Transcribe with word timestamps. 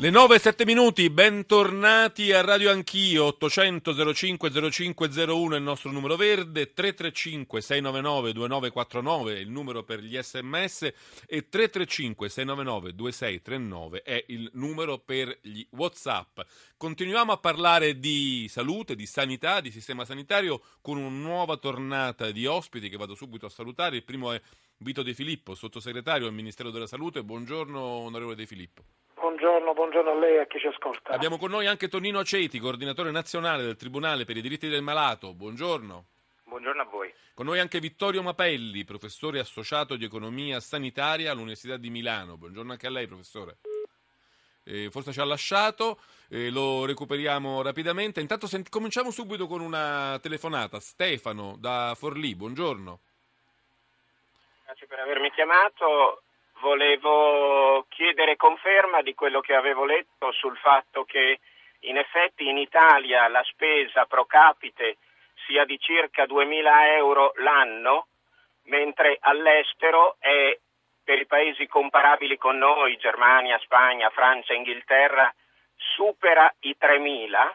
Le 0.00 0.10
9 0.10 0.36
e 0.36 0.38
7 0.38 0.64
minuti, 0.64 1.10
bentornati 1.10 2.30
a 2.30 2.40
Radio 2.40 2.70
Anch'io, 2.70 3.24
800 3.24 4.14
05 4.14 4.70
0501 4.70 5.54
è 5.54 5.58
il 5.58 5.64
nostro 5.64 5.90
numero 5.90 6.14
verde, 6.14 6.72
335 6.72 7.60
699 7.60 8.32
2949 8.32 9.34
è 9.34 9.38
il 9.40 9.50
numero 9.50 9.82
per 9.82 9.98
gli 9.98 10.16
sms 10.16 10.82
e 11.26 11.48
335 11.48 12.28
699 12.28 12.94
2639 12.94 14.02
è 14.02 14.24
il 14.28 14.48
numero 14.52 14.98
per 14.98 15.36
gli 15.42 15.66
whatsapp. 15.70 16.42
Continuiamo 16.76 17.32
a 17.32 17.38
parlare 17.38 17.98
di 17.98 18.46
salute, 18.48 18.94
di 18.94 19.04
sanità, 19.04 19.60
di 19.60 19.72
sistema 19.72 20.04
sanitario 20.04 20.62
con 20.80 20.96
una 20.96 21.08
nuova 21.08 21.56
tornata 21.56 22.30
di 22.30 22.46
ospiti 22.46 22.88
che 22.88 22.96
vado 22.96 23.16
subito 23.16 23.46
a 23.46 23.50
salutare. 23.50 23.96
Il 23.96 24.04
primo 24.04 24.30
è 24.30 24.40
Vito 24.76 25.02
De 25.02 25.12
Filippo, 25.12 25.56
sottosegretario 25.56 26.28
al 26.28 26.34
Ministero 26.34 26.70
della 26.70 26.86
Salute. 26.86 27.24
Buongiorno 27.24 27.80
onorevole 27.80 28.36
De 28.36 28.46
Filippo. 28.46 28.84
Buongiorno, 29.20 29.74
buongiorno, 29.74 30.10
a 30.12 30.14
lei 30.14 30.36
e 30.36 30.40
a 30.40 30.46
chi 30.46 30.60
ci 30.60 30.68
ascolta. 30.68 31.10
Abbiamo 31.12 31.38
con 31.38 31.50
noi 31.50 31.66
anche 31.66 31.88
Tonino 31.88 32.20
Aceti, 32.20 32.60
coordinatore 32.60 33.10
nazionale 33.10 33.64
del 33.64 33.76
Tribunale 33.76 34.24
per 34.24 34.36
i 34.36 34.40
diritti 34.40 34.68
del 34.68 34.82
malato. 34.82 35.34
Buongiorno. 35.34 36.04
Buongiorno 36.44 36.82
a 36.82 36.84
voi. 36.84 37.12
Con 37.34 37.46
noi 37.46 37.58
anche 37.58 37.80
Vittorio 37.80 38.22
Mapelli, 38.22 38.84
professore 38.84 39.40
associato 39.40 39.96
di 39.96 40.04
economia 40.04 40.60
sanitaria 40.60 41.32
all'Università 41.32 41.76
di 41.76 41.90
Milano. 41.90 42.36
Buongiorno 42.36 42.72
anche 42.72 42.86
a 42.86 42.90
lei, 42.90 43.06
professore. 43.08 43.56
Eh, 44.64 44.88
forse 44.90 45.12
ci 45.12 45.20
ha 45.20 45.24
lasciato, 45.24 45.98
eh, 46.28 46.50
lo 46.50 46.84
recuperiamo 46.84 47.60
rapidamente. 47.62 48.20
Intanto 48.20 48.46
sent- 48.46 48.68
cominciamo 48.68 49.10
subito 49.10 49.46
con 49.46 49.60
una 49.60 50.18
telefonata. 50.22 50.78
Stefano 50.78 51.56
da 51.58 51.94
Forlì, 51.96 52.34
buongiorno. 52.36 53.00
Grazie 54.64 54.86
per 54.86 55.00
avermi 55.00 55.30
chiamato 55.32 56.22
volevo 56.60 57.86
chiedere 57.88 58.36
conferma 58.36 59.02
di 59.02 59.14
quello 59.14 59.40
che 59.40 59.54
avevo 59.54 59.84
letto 59.84 60.32
sul 60.32 60.56
fatto 60.58 61.04
che 61.04 61.40
in 61.80 61.96
effetti 61.96 62.48
in 62.48 62.58
Italia 62.58 63.28
la 63.28 63.42
spesa 63.44 64.06
pro 64.06 64.24
capite 64.24 64.96
sia 65.46 65.64
di 65.64 65.78
circa 65.78 66.24
2.000 66.24 66.96
euro 66.96 67.32
l'anno, 67.36 68.08
mentre 68.64 69.16
all'estero 69.20 70.16
è 70.18 70.58
per 71.02 71.20
i 71.20 71.26
paesi 71.26 71.66
comparabili 71.66 72.36
con 72.36 72.58
noi, 72.58 72.98
Germania, 72.98 73.58
Spagna, 73.60 74.10
Francia, 74.10 74.52
Inghilterra, 74.52 75.32
supera 75.76 76.52
i 76.60 76.76
3.000. 76.78 77.54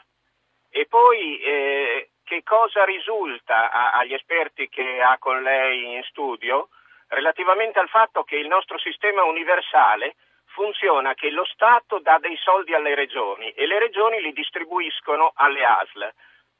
E 0.71 0.87
poi 0.87 1.39
eh, 1.39 2.09
che 2.23 2.41
cosa 2.43 2.83
risulta 2.83 3.69
a, 3.69 3.91
agli 3.91 4.13
esperti 4.13 4.69
che 4.69 5.01
ha 5.01 5.17
con 5.19 5.43
lei 5.43 5.93
in 5.93 6.03
studio? 6.03 6.69
Relativamente 7.13 7.79
al 7.79 7.89
fatto 7.89 8.23
che 8.23 8.35
il 8.35 8.47
nostro 8.47 8.77
sistema 8.79 9.23
universale 9.23 10.15
funziona 10.47 11.13
che 11.13 11.31
lo 11.31 11.45
Stato 11.45 11.99
dà 11.99 12.17
dei 12.19 12.37
soldi 12.37 12.73
alle 12.73 12.95
regioni 12.95 13.49
e 13.51 13.65
le 13.65 13.79
regioni 13.79 14.21
li 14.21 14.33
distribuiscono 14.33 15.31
alle 15.35 15.63
ASL. 15.63 16.13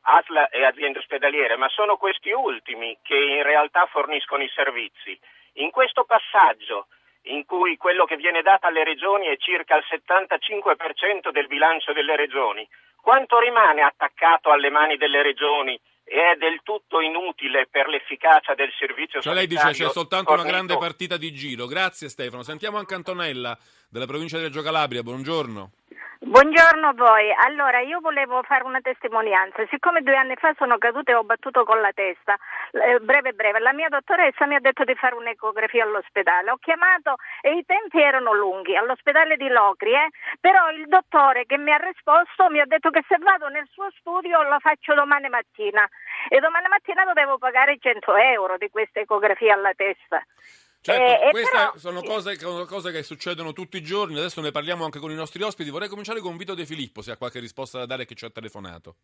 ASL 0.06 0.48
e 0.52 0.66
aziende 0.66 1.00
ospedaliere, 1.00 1.56
ma 1.56 1.70
sono 1.70 1.98
questi 1.98 2.32
ultimi 2.32 2.98
che 3.02 3.16
in 3.16 3.44
realtà 3.44 3.86
forniscono 3.86 4.44
i 4.44 4.50
servizi. 4.50 5.18
In 5.58 5.72
questo 5.72 6.04
passaggio, 6.04 6.88
in 7.28 7.46
cui 7.46 7.78
quello 7.78 8.06
che 8.06 8.18
viene 8.18 8.42
dato 8.42 8.68
alle 8.68 8.84
regioni 8.84 9.28
è 9.28 9.38
circa 9.38 9.78
il 9.78 9.86
75% 9.88 11.30
del 11.30 11.48
bilancio 11.48 11.94
delle 11.94 12.16
regioni, 12.16 12.68
quanto 13.02 13.40
rimane 13.40 13.82
attaccato 13.82 14.52
alle 14.52 14.70
mani 14.70 14.98
delle 14.98 15.22
regioni 15.22 15.80
è 16.04 16.36
del 16.38 16.60
tutto 16.64 17.00
inutile 17.00 17.68
per 17.70 17.88
l'efficacia 17.88 18.54
del 18.56 18.72
servizio 18.78 19.22
cioè 19.22 19.34
lei 19.34 19.48
dice 19.48 19.72
c'è 19.72 19.90
soltanto 19.90 20.32
fornito. 20.32 20.42
una 20.42 20.44
grande 20.44 20.78
partita 20.78 21.18
di 21.18 21.34
giro. 21.34 21.66
Grazie 21.66 22.10
Stefano. 22.10 22.44
Sentiamo 22.44 22.78
anche 22.78 22.94
Antonella 22.94 23.58
della 23.90 24.06
provincia 24.06 24.38
di 24.38 24.44
Reggio 24.44 24.62
Calabria. 24.62 25.02
Buongiorno. 25.02 25.72
Buongiorno 26.26 26.88
a 26.88 26.94
voi. 26.94 27.34
Allora, 27.34 27.82
io 27.82 28.00
volevo 28.00 28.42
fare 28.44 28.64
una 28.64 28.80
testimonianza. 28.80 29.68
Siccome 29.70 30.04
due 30.04 30.16
anni 30.16 30.36
fa 30.38 30.54
sono 30.58 30.78
caduta 30.78 31.12
e 31.12 31.16
ho 31.16 31.26
battuto 31.26 31.66
con 31.66 31.82
la 31.82 31.92
testa, 31.92 32.38
eh, 32.72 33.00
breve 33.02 33.34
breve, 33.34 33.60
la 33.60 33.74
mia 33.74 33.90
dottoressa 33.90 34.46
mi 34.46 34.56
ha 34.56 34.62
detto 34.62 34.86
di 34.86 34.96
fare 34.96 35.16
un'ecografia 35.16 35.84
all'ospedale. 35.84 36.50
Ho 36.50 36.58
chiamato 36.62 37.16
e 37.42 37.58
i 37.58 37.66
tempi 37.66 38.00
erano 38.00 38.34
lunghi, 38.34 38.74
all'ospedale 38.74 39.36
di 39.36 39.50
Locri, 39.50 39.92
eh? 39.92 40.12
però 40.40 40.72
il 40.72 40.88
dottore 40.88 41.46
che 41.46 41.58
mi 41.58 41.74
ha 41.74 41.78
risposto 41.78 42.50
mi 42.50 42.62
ha 42.62 42.66
detto 42.66 42.90
che 42.90 43.04
se 43.06 43.18
vado 43.20 43.50
nel 43.50 43.68
suo 43.70 43.92
studio 44.00 44.44
lo 44.44 44.60
faccio 44.60 44.94
domani 44.94 45.28
mattina 45.28 45.86
e 46.30 46.40
domani 46.40 46.68
mattina 46.70 47.04
dovevo 47.04 47.38
pagare 47.38 47.78
100 47.78 48.16
euro 48.16 48.56
di 48.56 48.70
questa 48.70 49.02
ecografia 49.02 49.56
alla 49.56 49.74
testa. 49.76 50.24
Certo, 50.84 51.28
eh, 51.28 51.30
queste 51.30 51.56
però... 51.56 51.72
sono 51.78 52.02
cose, 52.02 52.36
cose, 52.68 52.92
che 52.92 53.04
succedono 53.04 53.54
tutti 53.54 53.78
i 53.78 53.82
giorni, 53.82 54.18
adesso 54.18 54.42
ne 54.42 54.52
parliamo 54.52 54.84
anche 54.84 55.00
con 55.00 55.12
i 55.12 55.16
nostri 55.16 55.42
ospiti. 55.42 55.70
Vorrei 55.70 55.88
cominciare 55.88 56.20
con 56.20 56.36
Vito 56.36 56.56
De 56.56 56.66
Filippo, 56.66 57.02
se 57.02 57.12
ha 57.12 57.18
qualche 57.18 57.40
risposta 57.40 57.80
da 57.80 57.86
dare 57.86 58.04
che 58.04 58.16
ci 58.16 58.26
ha 58.26 58.30
telefonato. 58.30 58.96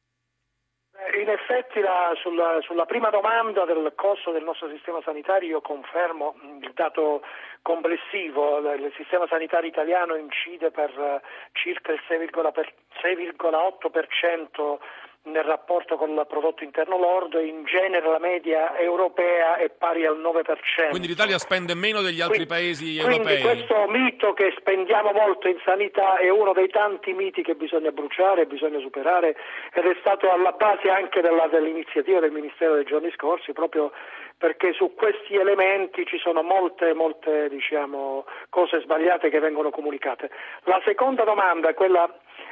Eh, 0.91 1.21
in 1.21 1.29
effetti 1.29 1.79
la, 1.79 2.11
sulla, 2.21 2.59
sulla, 2.63 2.85
prima 2.85 3.09
domanda 3.09 3.63
del 3.63 3.93
costo 3.95 4.31
del 4.31 4.43
nostro 4.43 4.67
sistema 4.67 4.99
sanitario 5.05 5.47
io 5.47 5.61
confermo 5.61 6.35
il 6.61 6.73
dato 6.73 7.21
complessivo, 7.61 8.57
il 8.73 8.91
sistema 8.97 9.25
sanitario 9.29 9.69
italiano 9.69 10.15
incide 10.15 10.71
per 10.71 10.89
eh, 10.89 11.21
circa 11.53 11.93
il 11.93 12.01
6,8% 12.09 14.79
nel 15.23 15.43
rapporto 15.43 15.97
con 15.97 16.11
il 16.11 16.25
prodotto 16.27 16.63
interno 16.63 16.97
lordo, 16.97 17.39
in 17.39 17.65
genere 17.65 18.07
la 18.07 18.19
media 18.19 18.77
europea 18.77 19.57
è 19.57 19.69
pari 19.69 20.05
al 20.05 20.17
9%. 20.17 20.89
Quindi 20.89 21.07
l'Italia 21.07 21.37
spende 21.37 21.75
meno 21.75 22.01
degli 22.01 22.21
altri 22.21 22.45
quindi, 22.45 22.53
paesi 22.53 22.97
europei? 22.97 23.41
Quindi 23.41 23.41
questo 23.41 23.87
mito 23.89 24.33
che 24.33 24.53
spendiamo 24.57 25.11
molto 25.11 25.47
in 25.47 25.59
sanità 25.65 26.17
è 26.17 26.29
uno 26.29 26.53
dei 26.53 26.69
tanti 26.69 27.13
miti 27.13 27.43
che 27.43 27.55
bisogna 27.55 27.91
bruciare, 27.91 28.45
bisogna 28.45 28.79
superare 28.79 29.35
ed 29.73 29.85
è 29.85 29.95
stato 29.99 30.31
alla 30.31 30.51
base 30.53 30.89
anche 30.89 31.21
della, 31.21 31.47
dell'iniziativa 31.47 32.19
del 32.19 32.31
Ministero 32.31 32.75
dei 32.75 32.85
giorni 32.85 33.11
scorsi 33.11 33.51
proprio 33.51 33.91
perché 34.37 34.71
su 34.71 34.93
questi 34.95 35.35
elementi 35.35 36.05
ci 36.05 36.17
sono 36.17 36.41
molte, 36.41 36.93
molte 36.93 37.49
diciamo, 37.49 38.25
cose 38.49 38.79
sbagliate 38.79 39.29
che 39.29 39.39
vengono 39.39 39.69
comunicate. 39.69 40.29
La 40.63 40.81
seconda 40.85 41.25
domanda, 41.25 41.73
quella 41.73 42.09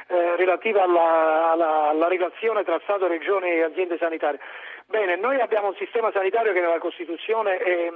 eh, 0.08 0.36
relativa 0.36 0.82
alla, 0.82 1.50
alla, 1.52 1.88
alla 1.90 2.08
relazione 2.08 2.64
tra 2.64 2.80
Stato, 2.82 3.06
Regioni 3.06 3.50
e 3.50 3.62
aziende 3.62 3.98
sanitarie. 3.98 4.40
Bene, 4.86 5.16
noi 5.16 5.38
abbiamo 5.38 5.68
un 5.68 5.74
sistema 5.74 6.10
sanitario 6.12 6.54
che 6.54 6.60
nella 6.60 6.78
Costituzione 6.78 7.58
è 7.58 7.92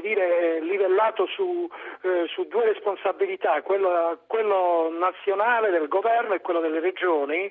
dire, 0.00 0.60
livellato 0.60 1.26
su, 1.26 1.68
eh, 2.02 2.24
su, 2.26 2.48
due 2.48 2.64
responsabilità, 2.64 3.62
quello, 3.62 4.18
quello 4.26 4.90
nazionale 4.98 5.70
del 5.70 5.86
governo 5.86 6.34
e 6.34 6.40
quello 6.40 6.58
delle 6.58 6.80
regioni 6.80 7.48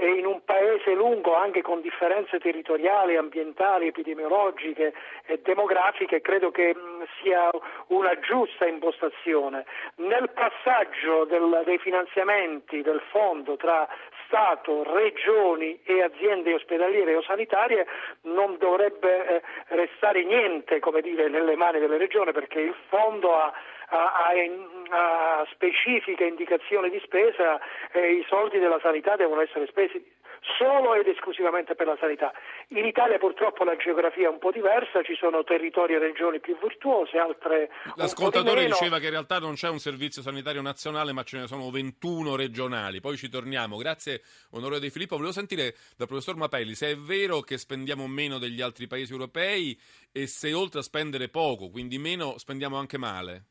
e 0.00 0.06
in 0.12 0.26
un 0.26 0.44
paese 0.44 0.94
lungo 0.94 1.34
anche 1.34 1.60
con 1.60 1.80
differenze 1.80 2.38
territoriali, 2.38 3.16
ambientali, 3.16 3.88
epidemiologiche 3.88 4.94
e 5.26 5.40
demografiche 5.42 6.20
credo 6.20 6.52
che 6.52 6.72
mm, 6.72 7.02
sia 7.20 7.50
una 7.88 8.16
giusta 8.20 8.64
impostazione. 8.64 9.66
Nel 9.96 10.30
passaggio 10.30 11.24
del, 11.24 11.62
dei 11.64 11.78
finanziamenti 11.78 12.80
del 12.80 13.02
fondo 13.10 13.56
tra 13.56 13.88
Stato, 14.26 14.84
regioni 14.84 15.80
e 15.82 16.02
aziende 16.02 16.54
ospedaliere 16.54 17.16
o 17.16 17.22
sanitarie 17.22 17.84
non 18.22 18.56
dovrebbe 18.58 19.26
eh, 19.26 19.42
restare 19.68 20.22
niente 20.22 20.80
dire, 21.00 21.28
nelle 21.28 21.56
mani 21.56 21.80
delle 21.80 21.96
regioni 21.96 22.30
perché 22.30 22.60
il 22.60 22.74
fondo 22.88 23.34
ha 23.34 23.52
a, 23.90 24.12
a, 24.14 25.40
a 25.40 25.46
specifiche 25.52 26.24
indicazioni 26.24 26.90
di 26.90 27.00
spesa 27.04 27.58
eh, 27.92 28.12
i 28.12 28.24
soldi 28.28 28.58
della 28.58 28.78
sanità 28.80 29.16
devono 29.16 29.40
essere 29.40 29.66
spesi 29.66 30.16
solo 30.56 30.94
ed 30.94 31.06
esclusivamente 31.06 31.74
per 31.74 31.86
la 31.86 31.96
sanità. 31.98 32.32
In 32.68 32.84
Italia 32.84 33.18
purtroppo 33.18 33.64
la 33.64 33.76
geografia 33.76 34.28
è 34.28 34.30
un 34.30 34.38
po' 34.38 34.50
diversa, 34.50 35.02
ci 35.02 35.14
sono 35.14 35.44
territori 35.44 35.94
e 35.94 35.98
regioni 35.98 36.40
più 36.40 36.56
virtuose, 36.60 37.18
altre 37.18 37.70
L'ascoltatore 37.96 38.66
diceva 38.66 38.98
che 38.98 39.06
in 39.06 39.10
realtà 39.10 39.38
non 39.38 39.54
c'è 39.54 39.68
un 39.68 39.78
servizio 39.78 40.22
sanitario 40.22 40.62
nazionale, 40.62 41.12
ma 41.12 41.22
ce 41.22 41.38
ne 41.38 41.46
sono 41.46 41.70
21 41.70 42.36
regionali. 42.36 43.00
Poi 43.00 43.16
ci 43.16 43.28
torniamo. 43.28 43.76
Grazie 43.76 44.22
onorevole 44.50 44.80
De 44.80 44.90
Filippo. 44.90 45.16
Volevo 45.16 45.32
sentire 45.32 45.74
dal 45.96 46.06
professor 46.06 46.36
Mapelli 46.36 46.74
se 46.74 46.90
è 46.90 46.96
vero 46.96 47.40
che 47.40 47.58
spendiamo 47.58 48.06
meno 48.06 48.38
degli 48.38 48.60
altri 48.60 48.86
paesi 48.86 49.12
europei 49.12 49.78
e 50.12 50.26
se 50.26 50.52
oltre 50.52 50.80
a 50.80 50.82
spendere 50.82 51.28
poco, 51.28 51.70
quindi 51.70 51.98
meno, 51.98 52.38
spendiamo 52.38 52.76
anche 52.76 52.98
male. 52.98 53.44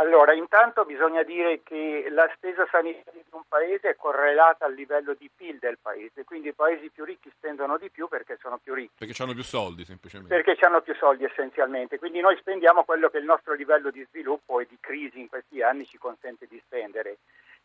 Allora, 0.00 0.32
intanto 0.32 0.84
bisogna 0.84 1.24
dire 1.24 1.60
che 1.64 2.06
la 2.10 2.30
spesa 2.36 2.64
sanitaria 2.70 3.20
di 3.20 3.24
un 3.30 3.42
paese 3.48 3.90
è 3.90 3.96
correlata 3.96 4.64
al 4.64 4.74
livello 4.74 5.12
di 5.14 5.28
PIL 5.34 5.58
del 5.58 5.78
paese, 5.82 6.24
quindi 6.24 6.48
i 6.48 6.52
paesi 6.52 6.88
più 6.88 7.04
ricchi 7.04 7.32
spendono 7.36 7.76
di 7.78 7.90
più 7.90 8.06
perché 8.06 8.38
sono 8.40 8.60
più 8.62 8.74
ricchi. 8.74 8.94
Perché 8.96 9.20
hanno 9.20 9.34
più 9.34 9.42
soldi, 9.42 9.84
semplicemente. 9.84 10.32
Perché 10.40 10.64
hanno 10.64 10.82
più 10.82 10.94
soldi 10.94 11.24
essenzialmente, 11.24 11.98
quindi 11.98 12.20
noi 12.20 12.36
spendiamo 12.36 12.84
quello 12.84 13.08
che 13.08 13.18
il 13.18 13.24
nostro 13.24 13.54
livello 13.54 13.90
di 13.90 14.06
sviluppo 14.08 14.60
e 14.60 14.66
di 14.68 14.76
crisi 14.78 15.18
in 15.18 15.28
questi 15.28 15.62
anni 15.62 15.84
ci 15.84 15.98
consente 15.98 16.46
di 16.48 16.62
spendere. 16.64 17.18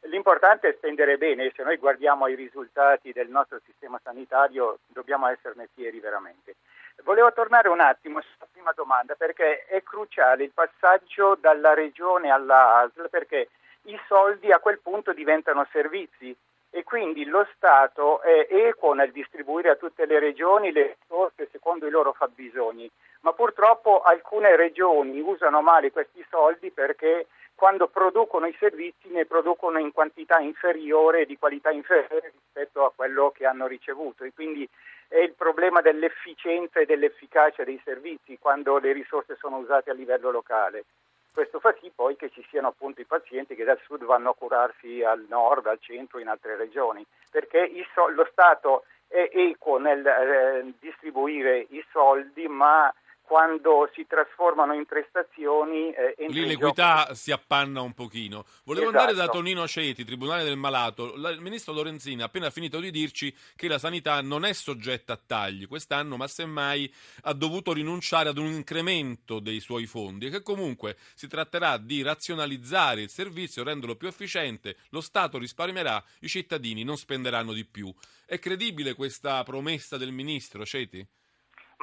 L'importante 0.07 0.69
è 0.69 0.73
spendere 0.73 1.17
bene, 1.17 1.51
se 1.55 1.61
noi 1.61 1.77
guardiamo 1.77 2.27
i 2.27 2.35
risultati 2.35 3.11
del 3.11 3.29
nostro 3.29 3.61
sistema 3.63 3.99
sanitario 4.03 4.79
dobbiamo 4.87 5.27
esserne 5.27 5.69
fieri 5.71 5.99
veramente. 5.99 6.55
Volevo 7.03 7.33
tornare 7.33 7.69
un 7.69 7.79
attimo 7.79 8.21
sulla 8.21 8.47
prima 8.51 8.71
domanda 8.75 9.15
perché 9.15 9.65
è 9.65 9.81
cruciale 9.83 10.43
il 10.43 10.51
passaggio 10.53 11.35
dalla 11.35 11.73
regione 11.73 12.29
alla 12.29 12.77
ASL 12.77 13.09
perché 13.09 13.49
i 13.83 13.99
soldi 14.07 14.51
a 14.51 14.59
quel 14.59 14.79
punto 14.79 15.11
diventano 15.11 15.67
servizi 15.71 16.35
e 16.69 16.83
quindi 16.83 17.25
lo 17.25 17.45
Stato 17.55 18.21
è 18.21 18.47
equo 18.49 18.93
nel 18.93 19.11
distribuire 19.11 19.69
a 19.69 19.75
tutte 19.75 20.05
le 20.05 20.19
regioni 20.19 20.71
le 20.71 20.97
risorse 20.99 21.49
secondo 21.51 21.85
i 21.85 21.91
loro 21.91 22.13
fabbisogni, 22.13 22.89
ma 23.21 23.33
purtroppo 23.33 24.01
alcune 24.01 24.55
regioni 24.55 25.19
usano 25.19 25.61
male 25.61 25.91
questi 25.91 26.25
soldi 26.29 26.71
perché 26.71 27.27
quando 27.53 27.87
producono 27.87 28.47
i 28.47 28.55
servizi 28.59 29.09
ne 29.09 29.25
producono 29.25 29.77
in 29.77 29.91
quantità 29.91 30.39
inferiore 30.39 31.21
e 31.21 31.25
di 31.25 31.37
qualità 31.37 31.69
inferiore 31.69 32.33
rispetto 32.33 32.85
a 32.85 32.91
quello 32.93 33.31
che 33.31 33.45
hanno 33.45 33.67
ricevuto. 33.67 34.23
E 34.23 34.33
quindi 34.33 34.67
è 35.13 35.19
il 35.19 35.35
problema 35.35 35.81
dell'efficienza 35.81 36.79
e 36.79 36.87
dell'efficacia 36.87 37.63
dei 37.63 37.79
servizi 37.83 38.39
quando 38.39 38.79
le 38.79 38.93
risorse 38.93 39.35
sono 39.35 39.57
usate 39.57 39.91
a 39.91 39.93
livello 39.93 40.31
locale. 40.31 40.85
Questo 41.31 41.59
fa 41.59 41.71
sì 41.79 41.91
poi 41.93 42.15
che 42.15 42.31
ci 42.31 42.43
siano 42.49 42.69
appunto 42.69 42.99
i 42.99 43.05
pazienti 43.05 43.53
che 43.53 43.63
dal 43.63 43.79
sud 43.85 44.03
vanno 44.05 44.31
a 44.31 44.33
curarsi 44.33 45.03
al 45.03 45.23
nord, 45.29 45.67
al 45.67 45.77
centro, 45.79 46.17
in 46.17 46.29
altre 46.29 46.55
regioni, 46.55 47.05
perché 47.29 47.69
lo 48.15 48.27
Stato 48.31 48.85
è 49.07 49.29
equo 49.31 49.77
nel 49.77 50.03
eh, 50.03 50.73
distribuire 50.79 51.67
i 51.69 51.85
soldi, 51.91 52.47
ma 52.47 52.91
quando 53.33 53.89
si 53.95 54.05
trasformano 54.05 54.75
in 54.75 54.85
prestazioni. 54.85 55.91
Eh, 55.91 56.27
Lì 56.27 56.45
l'equità 56.45 56.97
gioco... 56.99 57.13
si 57.15 57.31
appanna 57.31 57.81
un 57.81 57.93
pochino. 57.93 58.45
Volevo 58.63 58.89
esatto. 58.89 58.99
andare 58.99 59.17
da 59.17 59.27
Tonino 59.27 59.67
Ceti, 59.67 60.05
Tribunale 60.05 60.43
del 60.43 60.55
Malato. 60.55 61.15
La, 61.15 61.31
il 61.31 61.41
ministro 61.41 61.73
Lorenzini 61.73 62.21
ha 62.21 62.25
appena 62.25 62.51
finito 62.51 62.79
di 62.79 62.91
dirci 62.91 63.35
che 63.55 63.67
la 63.67 63.79
sanità 63.79 64.21
non 64.21 64.45
è 64.45 64.53
soggetta 64.53 65.13
a 65.13 65.19
tagli 65.25 65.67
quest'anno, 65.67 66.15
ma 66.15 66.27
semmai 66.27 66.93
ha 67.23 67.33
dovuto 67.33 67.73
rinunciare 67.73 68.29
ad 68.29 68.37
un 68.37 68.51
incremento 68.51 69.39
dei 69.39 69.61
suoi 69.61 69.87
fondi 69.87 70.27
e 70.27 70.29
che 70.29 70.43
comunque 70.43 70.95
si 71.15 71.27
tratterà 71.27 71.77
di 71.77 72.03
razionalizzare 72.03 73.01
il 73.01 73.09
servizio, 73.09 73.63
renderlo 73.63 73.95
più 73.95 74.07
efficiente, 74.07 74.75
lo 74.89 75.01
Stato 75.01 75.39
risparmierà, 75.39 76.03
i 76.19 76.27
cittadini 76.27 76.83
non 76.83 76.97
spenderanno 76.97 77.51
di 77.51 77.65
più. 77.65 77.91
È 78.27 78.37
credibile 78.37 78.93
questa 78.93 79.41
promessa 79.41 79.97
del 79.97 80.11
ministro 80.11 80.63
Ceti? 80.63 81.03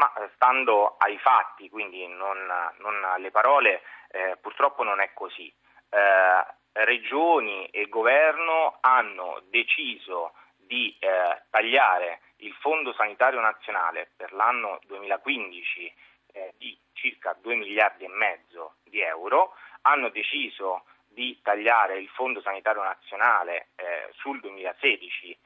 Ma 0.01 0.11
eh, 0.15 0.31
stando 0.35 0.97
ai 0.97 1.19
fatti, 1.19 1.69
quindi 1.69 2.07
non, 2.07 2.39
non 2.79 3.05
alle 3.05 3.31
parole, 3.31 3.83
eh, 4.09 4.39
purtroppo 4.41 4.83
non 4.83 4.99
è 4.99 5.13
così. 5.13 5.53
Eh, 5.91 6.47
regioni 6.73 7.67
e 7.67 7.87
governo 7.87 8.79
hanno 8.81 9.43
deciso 9.51 10.33
di 10.57 10.97
eh, 10.99 11.43
tagliare 11.51 12.21
il 12.37 12.55
Fondo 12.55 12.95
Sanitario 12.95 13.41
Nazionale 13.41 14.09
per 14.17 14.33
l'anno 14.33 14.81
2015 14.87 15.95
eh, 16.33 16.55
di 16.57 16.75
circa 16.95 17.37
2 17.39 17.57
miliardi 17.57 18.05
e 18.05 18.09
mezzo 18.09 18.77
di 18.85 19.03
euro, 19.03 19.53
hanno 19.83 20.09
deciso 20.09 20.85
di 21.09 21.39
tagliare 21.43 21.99
il 21.99 22.09
Fondo 22.09 22.41
Sanitario 22.41 22.83
Nazionale 22.83 23.69
eh, 23.77 24.09
sul 24.13 24.41
2016 24.41 25.37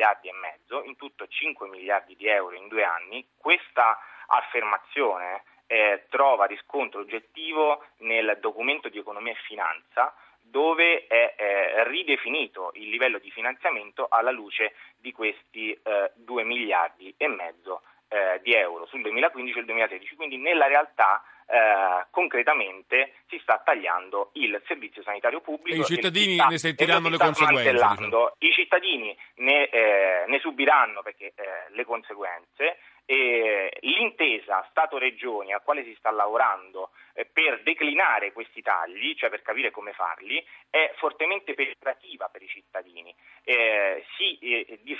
miliardi 0.00 0.28
e 0.28 0.32
mezzo, 0.32 0.82
in 0.84 0.96
tutto 0.96 1.26
5 1.26 1.68
miliardi 1.68 2.16
di 2.16 2.26
euro 2.26 2.56
in 2.56 2.68
due 2.68 2.84
anni. 2.84 3.26
Questa 3.36 3.98
affermazione 4.26 5.42
eh, 5.66 6.06
trova 6.08 6.46
riscontro 6.46 7.00
oggettivo 7.00 7.84
nel 7.98 8.38
documento 8.40 8.88
di 8.88 8.98
economia 8.98 9.32
e 9.32 9.36
finanza 9.46 10.14
dove 10.42 11.06
è 11.06 11.34
eh, 11.36 11.84
ridefinito 11.88 12.70
il 12.74 12.88
livello 12.88 13.18
di 13.18 13.30
finanziamento 13.30 14.06
alla 14.08 14.30
luce 14.30 14.74
di 14.96 15.12
questi 15.12 15.72
eh, 15.72 16.10
2 16.14 16.44
miliardi 16.44 17.14
e 17.16 17.28
mezzo 17.28 17.82
eh, 18.08 18.40
di 18.42 18.54
euro 18.54 18.86
sul 18.86 19.02
2015 19.02 19.58
e 19.58 19.60
il 19.60 19.66
2016. 19.66 20.16
Quindi 20.16 20.38
nella 20.38 20.66
realtà 20.66 21.22
eh, 21.50 22.06
concretamente 22.10 23.14
si 23.28 23.38
sta 23.42 23.60
tagliando 23.64 24.30
il 24.34 24.60
servizio 24.66 25.02
sanitario 25.02 25.40
pubblico. 25.40 25.76
E 25.76 25.80
i 25.80 25.84
cittadini 25.84 26.34
sta, 26.34 26.46
ne 26.46 26.58
sentiranno 26.58 27.08
le 27.08 27.18
conseguenze. 27.18 27.72
Diciamo. 27.72 28.34
I 28.38 28.52
cittadini 28.52 29.16
ne, 29.36 29.68
eh, 29.68 30.24
ne 30.28 30.38
subiranno 30.38 31.02
perché, 31.02 31.32
eh, 31.34 31.70
le 31.70 31.84
conseguenze 31.84 32.78
e 33.04 33.76
l'intesa 33.80 34.64
Stato-Regioni 34.70 35.52
a 35.52 35.58
quale 35.58 35.82
si 35.82 35.96
sta 35.98 36.12
lavorando 36.12 36.90
eh, 37.14 37.24
per 37.24 37.60
declinare 37.64 38.30
questi 38.30 38.62
tagli, 38.62 39.16
cioè 39.16 39.30
per 39.30 39.42
capire 39.42 39.72
come 39.72 39.92
farli, 39.92 40.40
è 40.70 40.92
fortemente 40.98 41.54
peggiorativa 41.54 42.28
per 42.28 42.42
i 42.42 42.46
cittadini. 42.46 43.12
Eh, 43.42 44.04
si, 44.16 44.38
eh, 44.38 44.78
di, 44.82 44.96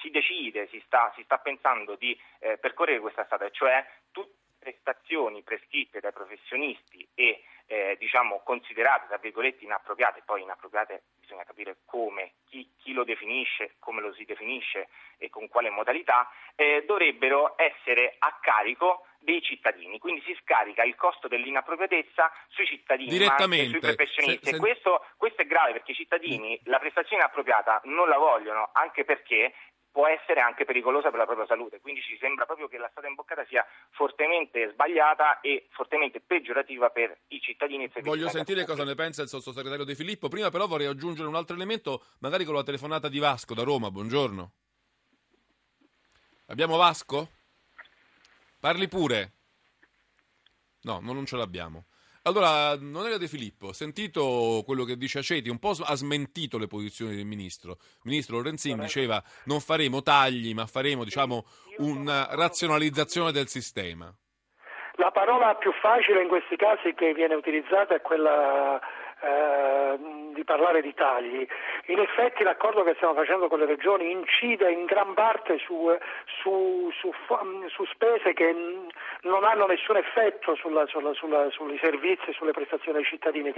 si, 0.00 0.10
decide, 0.10 0.66
si 0.72 0.82
sta, 0.84 1.12
si 1.14 1.22
sta 1.22 1.38
pensando 1.38 1.94
di 1.94 2.18
eh, 2.40 2.58
percorrere 2.58 2.98
questa 2.98 3.24
strada, 3.24 3.48
cioè 3.50 3.86
tutte 4.10 4.41
prestazioni 4.62 5.42
prescritte 5.42 5.98
dai 5.98 6.12
professionisti 6.12 7.06
e 7.14 7.42
eh, 7.66 7.96
diciamo 7.98 8.42
considerate 8.44 9.08
tra 9.08 9.18
virgolette 9.18 9.64
inappropriate, 9.64 10.22
poi 10.24 10.42
inappropriate 10.42 11.02
bisogna 11.18 11.42
capire 11.44 11.78
come, 11.84 12.34
chi, 12.48 12.70
chi, 12.78 12.92
lo 12.92 13.02
definisce, 13.02 13.74
come 13.78 14.00
lo 14.00 14.12
si 14.12 14.24
definisce 14.24 14.88
e 15.18 15.28
con 15.30 15.48
quale 15.48 15.70
modalità, 15.70 16.28
eh, 16.54 16.84
dovrebbero 16.86 17.54
essere 17.56 18.16
a 18.18 18.38
carico 18.40 19.06
dei 19.18 19.40
cittadini, 19.40 19.98
quindi 19.98 20.20
si 20.22 20.36
scarica 20.42 20.82
il 20.82 20.96
costo 20.96 21.28
dell'inappropriatezza 21.28 22.30
sui 22.48 22.66
cittadini, 22.66 23.24
ma 23.24 23.36
anche 23.36 23.66
sui 23.66 23.78
professionisti. 23.78 24.46
Se, 24.46 24.52
se... 24.52 24.58
Questo, 24.58 25.06
questo, 25.16 25.42
è 25.42 25.46
grave 25.46 25.72
perché 25.72 25.92
i 25.92 25.96
cittadini 25.96 26.60
la 26.64 26.78
prestazione 26.78 27.22
inappropriata 27.22 27.80
non 27.84 28.08
la 28.08 28.18
vogliono, 28.18 28.70
anche 28.72 29.04
perché 29.04 29.54
può 29.92 30.06
essere 30.08 30.40
anche 30.40 30.64
pericolosa 30.64 31.10
per 31.10 31.18
la 31.18 31.26
propria 31.26 31.46
salute. 31.46 31.80
Quindi 31.80 32.00
ci 32.00 32.16
sembra 32.18 32.46
proprio 32.46 32.66
che 32.66 32.78
la 32.78 32.88
strada 32.90 33.08
imboccata 33.08 33.44
sia 33.46 33.64
fortemente 33.90 34.70
sbagliata 34.72 35.40
e 35.40 35.68
fortemente 35.70 36.20
peggiorativa 36.20 36.88
per 36.88 37.20
i 37.28 37.40
cittadini. 37.40 37.90
Voglio 38.00 38.28
sentire 38.28 38.64
cosa 38.64 38.84
ne 38.84 38.94
pensa 38.94 39.22
il 39.22 39.28
sottosegretario 39.28 39.84
De 39.84 39.94
Filippo. 39.94 40.28
Prima 40.28 40.50
però 40.50 40.66
vorrei 40.66 40.86
aggiungere 40.86 41.28
un 41.28 41.36
altro 41.36 41.54
elemento, 41.54 42.06
magari 42.20 42.44
con 42.44 42.54
la 42.54 42.62
telefonata 42.62 43.08
di 43.08 43.18
Vasco 43.18 43.54
da 43.54 43.62
Roma. 43.62 43.90
Buongiorno. 43.90 44.52
Abbiamo 46.46 46.76
Vasco? 46.76 47.28
Parli 48.58 48.88
pure. 48.88 49.32
No, 50.82 51.00
non 51.00 51.26
ce 51.26 51.36
l'abbiamo. 51.36 51.84
Allora, 52.24 52.76
non 52.78 53.06
era 53.06 53.18
De 53.18 53.26
Filippo, 53.26 53.72
sentito 53.72 54.62
quello 54.64 54.84
che 54.84 54.96
dice 54.96 55.18
Aceti, 55.18 55.48
un 55.48 55.58
po' 55.58 55.74
ha 55.84 55.94
smentito 55.96 56.56
le 56.56 56.68
posizioni 56.68 57.16
del 57.16 57.24
ministro. 57.24 57.72
Il 58.04 58.10
ministro 58.10 58.36
Lorenzini 58.36 58.78
diceva 58.78 59.20
non 59.46 59.58
faremo 59.58 60.02
tagli, 60.02 60.54
ma 60.54 60.66
faremo 60.66 61.02
diciamo, 61.02 61.44
una 61.78 62.28
razionalizzazione 62.30 63.32
del 63.32 63.48
sistema. 63.48 64.14
La 64.96 65.10
parola 65.10 65.56
più 65.56 65.72
facile 65.80 66.22
in 66.22 66.28
questi 66.28 66.54
casi 66.54 66.94
che 66.94 67.12
viene 67.12 67.34
utilizzata 67.34 67.96
è 67.96 68.00
quella 68.00 68.78
eh, 68.78 69.98
di 70.32 70.44
parlare 70.44 70.82
di 70.82 70.92
tagli. 70.94 71.46
In 71.86 71.98
effetti 71.98 72.42
l'accordo 72.42 72.82
che 72.82 72.94
stiamo 72.94 73.14
facendo 73.14 73.48
con 73.48 73.58
le 73.58 73.66
regioni 73.66 74.10
incide 74.10 74.70
in 74.70 74.84
gran 74.84 75.14
parte 75.14 75.58
su, 75.58 75.90
su, 76.42 76.90
su, 76.98 77.12
su 77.68 77.84
spese 77.86 78.32
che 78.32 78.54
non 79.22 79.44
hanno 79.44 79.66
nessun 79.66 79.96
effetto 79.96 80.54
sulla, 80.54 80.86
sulla, 80.86 81.12
sulla, 81.14 81.50
sui 81.50 81.78
servizi, 81.78 82.32
sulle 82.32 82.52
prestazioni 82.52 82.98
ai 82.98 83.04
cittadini. 83.04 83.52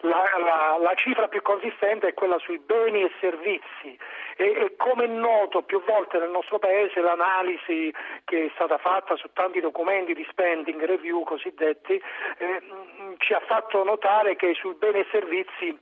La, 0.00 0.22
la, 0.38 0.78
la, 0.80 0.94
cifra 0.94 1.28
più 1.28 1.42
consistente 1.42 2.08
è 2.08 2.14
quella 2.14 2.38
sui 2.38 2.58
beni 2.58 3.02
e 3.02 3.10
servizi 3.20 3.98
e, 4.36 4.44
e 4.44 4.76
come 4.76 5.04
è 5.04 5.08
noto 5.08 5.62
più 5.62 5.82
volte 5.84 6.18
nel 6.18 6.30
nostro 6.30 6.58
Paese 6.58 7.00
l'analisi 7.00 7.92
che 8.24 8.46
è 8.46 8.50
stata 8.54 8.78
fatta 8.78 9.16
su 9.16 9.28
tanti 9.32 9.60
documenti 9.60 10.14
di 10.14 10.26
spending 10.30 10.82
review 10.84 11.24
cosiddetti 11.24 12.00
eh, 12.38 12.62
ci 13.18 13.32
ha 13.32 13.40
fatto 13.40 13.84
notare 13.84 14.36
che 14.36 14.54
sui 14.54 14.74
beni 14.74 15.00
e 15.00 15.06
servizi 15.10 15.78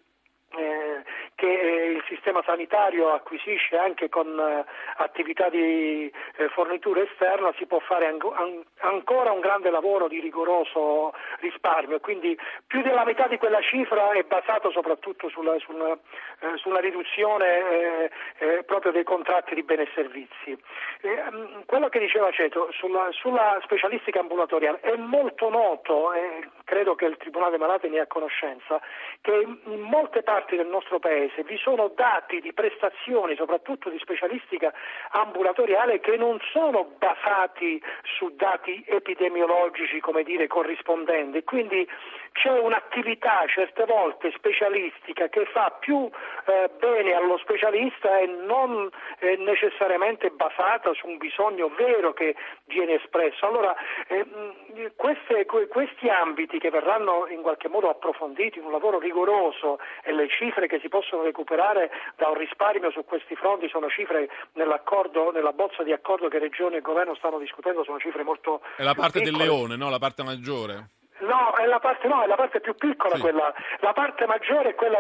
che 1.34 1.46
eh, 1.46 1.86
il 1.92 2.04
sistema 2.08 2.42
sanitario 2.44 3.12
acquisisce 3.12 3.76
anche 3.76 4.08
con 4.08 4.38
eh, 4.38 4.64
attività 4.96 5.48
di 5.48 6.10
eh, 6.36 6.48
fornitura 6.48 7.02
esterna 7.02 7.52
si 7.58 7.66
può 7.66 7.78
fare 7.80 8.06
an- 8.06 8.18
an- 8.34 8.62
ancora 8.80 9.32
un 9.32 9.40
grande 9.40 9.70
lavoro 9.70 10.08
di 10.08 10.20
rigoroso 10.20 11.12
risparmio, 11.40 12.00
quindi 12.00 12.38
più 12.66 12.82
della 12.82 13.04
metà 13.04 13.26
di 13.26 13.38
quella 13.38 13.60
cifra 13.60 14.10
è 14.10 14.22
basato 14.22 14.70
soprattutto 14.70 15.28
sulla, 15.28 15.58
sulla, 15.58 15.92
eh, 15.92 16.56
sulla 16.56 16.80
riduzione 16.80 18.10
eh, 18.38 18.62
proprio 18.64 18.92
dei 18.92 19.04
contratti 19.04 19.54
di 19.54 19.62
beni 19.62 19.82
e 19.82 19.90
servizi. 19.94 20.58
Mm, 21.06 21.62
quello 21.66 21.88
che 21.88 21.98
diceva 21.98 22.30
Ceto 22.30 22.70
sulla, 22.72 23.08
sulla 23.12 23.58
specialistica 23.62 24.20
ambulatoriale 24.20 24.80
è 24.80 24.96
molto 24.96 25.48
noto 25.48 26.12
e 26.12 26.48
credo 26.64 26.94
che 26.94 27.06
il 27.06 27.16
Tribunale 27.16 27.58
Malati 27.58 27.88
ne 27.88 28.00
ha 28.00 28.06
conoscenza 28.06 28.80
che 29.20 29.32
in 29.32 29.80
molte 29.80 30.22
parti 30.22 30.43
del 30.50 30.66
nostro 30.66 30.98
Paese 30.98 31.42
vi 31.44 31.56
sono 31.56 31.90
dati 31.94 32.40
di 32.40 32.52
prestazioni, 32.52 33.34
soprattutto 33.36 33.88
di 33.88 33.98
specialistica 33.98 34.72
ambulatoriale, 35.10 36.00
che 36.00 36.16
non 36.16 36.38
sono 36.52 36.94
basati 36.98 37.82
su 38.02 38.34
dati 38.36 38.84
epidemiologici, 38.86 40.00
come 40.00 40.22
dire, 40.22 40.46
corrispondenti. 40.46 41.42
Quindi 41.44 41.88
c'è 42.34 42.50
un'attività 42.50 43.46
certe 43.46 43.84
volte 43.86 44.32
specialistica 44.34 45.28
che 45.28 45.46
fa 45.52 45.70
più 45.78 46.10
eh, 46.46 46.68
bene 46.80 47.12
allo 47.14 47.38
specialista 47.38 48.18
e 48.18 48.26
non 48.26 48.90
eh, 49.20 49.36
necessariamente 49.36 50.30
basata 50.30 50.92
su 50.94 51.06
un 51.06 51.16
bisogno 51.16 51.68
vero 51.78 52.12
che 52.12 52.34
viene 52.64 52.94
espresso. 52.94 53.46
Allora, 53.46 53.74
eh, 54.08 54.26
queste, 54.96 55.46
questi 55.46 56.08
ambiti 56.08 56.58
che 56.58 56.70
verranno 56.70 57.26
in 57.28 57.40
qualche 57.40 57.68
modo 57.68 57.88
approfonditi 57.88 58.58
un 58.58 58.72
lavoro 58.72 58.98
rigoroso 58.98 59.78
e 60.02 60.12
le 60.12 60.28
cifre 60.28 60.66
che 60.66 60.80
si 60.80 60.88
possono 60.88 61.22
recuperare 61.22 61.90
da 62.16 62.28
un 62.28 62.36
risparmio 62.36 62.90
su 62.90 63.04
questi 63.04 63.36
fronti 63.36 63.68
sono 63.68 63.88
cifre 63.88 64.28
nella 64.54 64.82
bozza 65.52 65.84
di 65.84 65.92
accordo 65.92 66.26
che 66.26 66.40
Regione 66.40 66.78
e 66.78 66.80
Governo 66.80 67.14
stanno 67.14 67.38
discutendo, 67.38 67.84
sono 67.84 68.00
cifre 68.00 68.24
molto... 68.24 68.60
È 68.76 68.82
la 68.82 68.94
parte 68.94 69.20
del 69.20 69.36
leone, 69.36 69.76
no? 69.76 69.88
La 69.88 70.00
parte 70.00 70.24
maggiore? 70.24 71.02
No, 71.20 71.54
è 71.54 71.66
la 71.66 71.78
parte, 71.78 72.08
no, 72.08 72.22
è 72.22 72.26
la 72.26 72.34
parte 72.36 72.60
più 72.60 72.74
piccola 72.74 73.14
Sì. 73.14 73.20
quella. 73.20 73.54
La 73.80 73.92
parte 73.92 74.26
maggiore 74.26 74.70
è 74.70 74.74
quella 74.74 74.98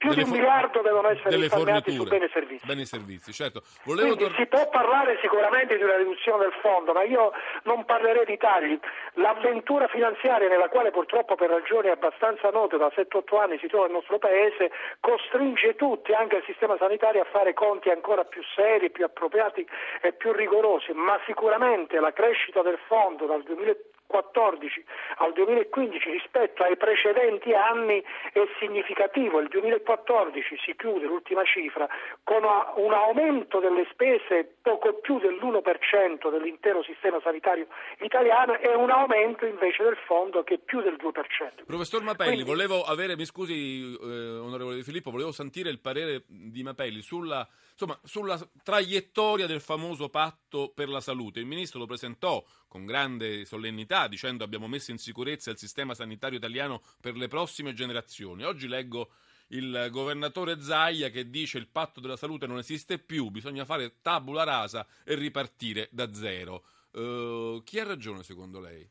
più 0.00 0.08
Delle 0.08 0.22
di 0.22 0.28
un 0.30 0.34
for- 0.34 0.38
miliardo 0.38 0.80
devono 0.80 1.08
essere 1.10 1.36
risparmiati 1.36 1.90
su 1.92 2.04
beni 2.04 2.24
e 2.24 2.30
servizi. 2.32 2.66
Beni 2.66 2.80
e 2.80 2.84
servizi, 2.86 3.32
certo. 3.34 3.60
Quindi 3.84 4.16
tor- 4.16 4.34
si 4.34 4.46
può 4.46 4.66
parlare 4.70 5.18
sicuramente 5.20 5.76
di 5.76 5.82
una 5.82 5.98
riduzione 5.98 6.44
del 6.44 6.54
fondo, 6.62 6.94
ma 6.94 7.02
io 7.02 7.32
non 7.64 7.84
parlerei 7.84 8.24
di 8.24 8.38
tagli. 8.38 8.78
L'avventura 9.14 9.86
finanziaria 9.88 10.48
nella 10.48 10.70
quale 10.70 10.90
purtroppo 10.90 11.34
per 11.34 11.50
ragioni 11.50 11.90
abbastanza 11.90 12.48
note 12.48 12.78
da 12.78 12.90
7-8 12.94 13.38
anni 13.38 13.58
si 13.58 13.66
trova 13.68 13.84
il 13.86 13.92
nostro 13.92 14.18
Paese 14.18 14.70
costringe 15.00 15.76
tutti, 15.76 16.14
anche 16.14 16.36
il 16.36 16.44
sistema 16.46 16.76
sanitario, 16.78 17.20
a 17.20 17.26
fare 17.30 17.52
conti 17.52 17.90
ancora 17.90 18.24
più 18.24 18.42
seri, 18.54 18.90
più 18.90 19.04
appropriati 19.04 19.68
e 20.00 20.12
più 20.14 20.32
rigorosi, 20.32 20.92
ma 20.94 21.20
sicuramente 21.26 22.00
la 22.00 22.12
crescita 22.14 22.62
del 22.62 22.78
fondo 22.86 23.26
dal 23.26 23.42
2014 23.42 23.98
al 24.18 25.32
2015 25.32 26.10
rispetto 26.10 26.62
ai 26.62 26.76
precedenti 26.76 27.52
anni 27.52 28.02
è 28.32 28.40
significativo. 28.58 29.40
Il 29.40 29.48
2014 29.48 30.58
si 30.64 30.74
chiude 30.76 31.06
l'ultima 31.06 31.44
cifra 31.44 31.88
con 32.24 32.42
un 32.76 32.92
aumento 32.92 33.60
delle 33.60 33.86
spese 33.90 34.56
poco 34.62 34.94
più 34.94 35.18
dell'1% 35.18 36.30
dell'intero 36.30 36.82
sistema 36.82 37.20
sanitario 37.22 37.66
italiano 38.00 38.58
e 38.58 38.74
un 38.74 38.90
aumento 38.90 39.46
invece 39.46 39.82
del 39.82 39.96
fondo 40.06 40.42
che 40.42 40.54
è 40.54 40.58
più 40.58 40.80
del 40.80 40.94
2%. 40.94 41.64
Professor 41.66 42.02
Mapelli, 42.02 42.42
Quindi- 42.42 42.50
volevo 42.50 42.82
avere, 42.82 43.16
mi 43.16 43.24
scusi 43.24 43.96
eh, 44.00 44.38
onorevole 44.38 44.76
Di 44.76 44.82
Filippo, 44.82 45.10
volevo 45.10 45.32
sentire 45.32 45.70
il 45.70 45.80
parere 45.80 46.24
di 46.26 46.62
Mapelli 46.62 47.00
sulla, 47.00 47.46
insomma, 47.80 47.98
sulla 48.04 48.50
traiettoria 48.62 49.46
del 49.46 49.60
famoso 49.60 50.08
patto 50.08 50.70
per 50.74 50.88
la 50.88 51.00
salute. 51.00 51.40
Il 51.40 51.46
ministro 51.46 51.78
lo 51.78 51.86
presentò 51.86 52.44
con 52.68 52.84
grande 52.84 53.44
solennità 53.46 54.06
dicendo 54.06 54.44
abbiamo 54.44 54.68
messo 54.68 54.90
in 54.90 54.98
sicurezza 54.98 55.50
il 55.50 55.58
sistema 55.58 55.94
sanitario 55.94 56.38
italiano 56.38 56.82
per 57.00 57.16
le 57.16 57.28
prossime 57.28 57.72
generazioni. 57.72 58.44
Oggi 58.44 58.68
leggo 58.68 59.10
il 59.48 59.88
governatore 59.90 60.60
Zaia 60.60 61.08
che 61.08 61.30
dice 61.30 61.58
il 61.58 61.68
patto 61.68 62.00
della 62.00 62.16
salute 62.16 62.46
non 62.46 62.58
esiste 62.58 62.98
più, 62.98 63.30
bisogna 63.30 63.64
fare 63.64 64.00
tabula 64.02 64.44
rasa 64.44 64.86
e 65.04 65.14
ripartire 65.14 65.88
da 65.90 66.12
zero. 66.12 66.64
Eh, 66.92 67.62
chi 67.64 67.78
ha 67.78 67.84
ragione 67.84 68.22
secondo 68.22 68.60
lei? 68.60 68.88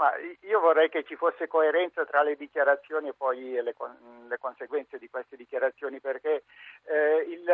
Ma 0.00 0.14
io 0.48 0.60
vorrei 0.60 0.88
che 0.88 1.04
ci 1.04 1.14
fosse 1.14 1.46
coerenza 1.46 2.06
tra 2.06 2.22
le 2.22 2.34
dichiarazioni 2.34 3.08
e 3.08 3.12
poi 3.12 3.60
le, 3.62 3.74
con- 3.74 4.24
le 4.30 4.38
conseguenze 4.38 4.96
di 4.96 5.10
queste 5.10 5.36
dichiarazioni, 5.36 6.00
perché 6.00 6.44
eh, 6.84 7.26
il 7.28 7.44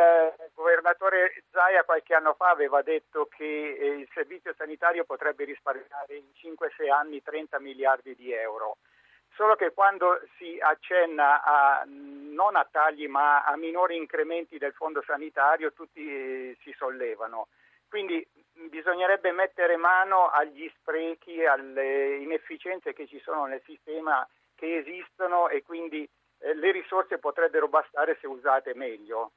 governatore 0.53 1.43
Zaia 1.51 1.83
qualche 1.83 2.13
anno 2.13 2.35
fa 2.35 2.51
aveva 2.51 2.81
detto 2.81 3.25
che 3.25 3.43
eh, 3.43 3.87
il 3.97 4.09
servizio 4.13 4.53
sanitario 4.57 5.03
potrebbe 5.03 5.43
risparmiare 5.43 6.15
in 6.15 6.27
5-6 6.41 6.89
anni 6.89 7.21
30 7.21 7.59
miliardi 7.59 8.15
di 8.15 8.31
euro. 8.31 8.77
Solo 9.35 9.55
che 9.55 9.73
quando 9.73 10.21
si 10.37 10.57
accenna 10.61 11.43
a, 11.43 11.83
non 11.85 12.55
a 12.55 12.65
tagli 12.71 13.09
ma 13.09 13.43
a 13.43 13.57
minori 13.57 13.97
incrementi 13.97 14.57
del 14.57 14.71
fondo 14.71 15.03
sanitario 15.05 15.73
tutti 15.73 15.99
eh, 15.99 16.57
si 16.61 16.73
sollevano. 16.77 17.49
Quindi 17.89 18.25
mh, 18.53 18.67
bisognerebbe 18.67 19.31
mettere 19.31 19.75
mano 19.77 20.27
agli 20.29 20.71
sprechi, 20.79 21.45
alle 21.45 22.17
inefficienze 22.17 22.93
che 22.93 23.07
ci 23.07 23.19
sono 23.19 23.45
nel 23.45 23.61
sistema 23.65 24.27
che 24.55 24.77
esistono 24.77 25.49
e 25.49 25.63
quindi 25.63 26.07
eh, 26.39 26.53
le 26.55 26.71
risorse 26.71 27.19
potrebbero 27.19 27.67
bastare 27.67 28.17
se 28.19 28.27
usate 28.27 28.73
meglio. 28.73 29.31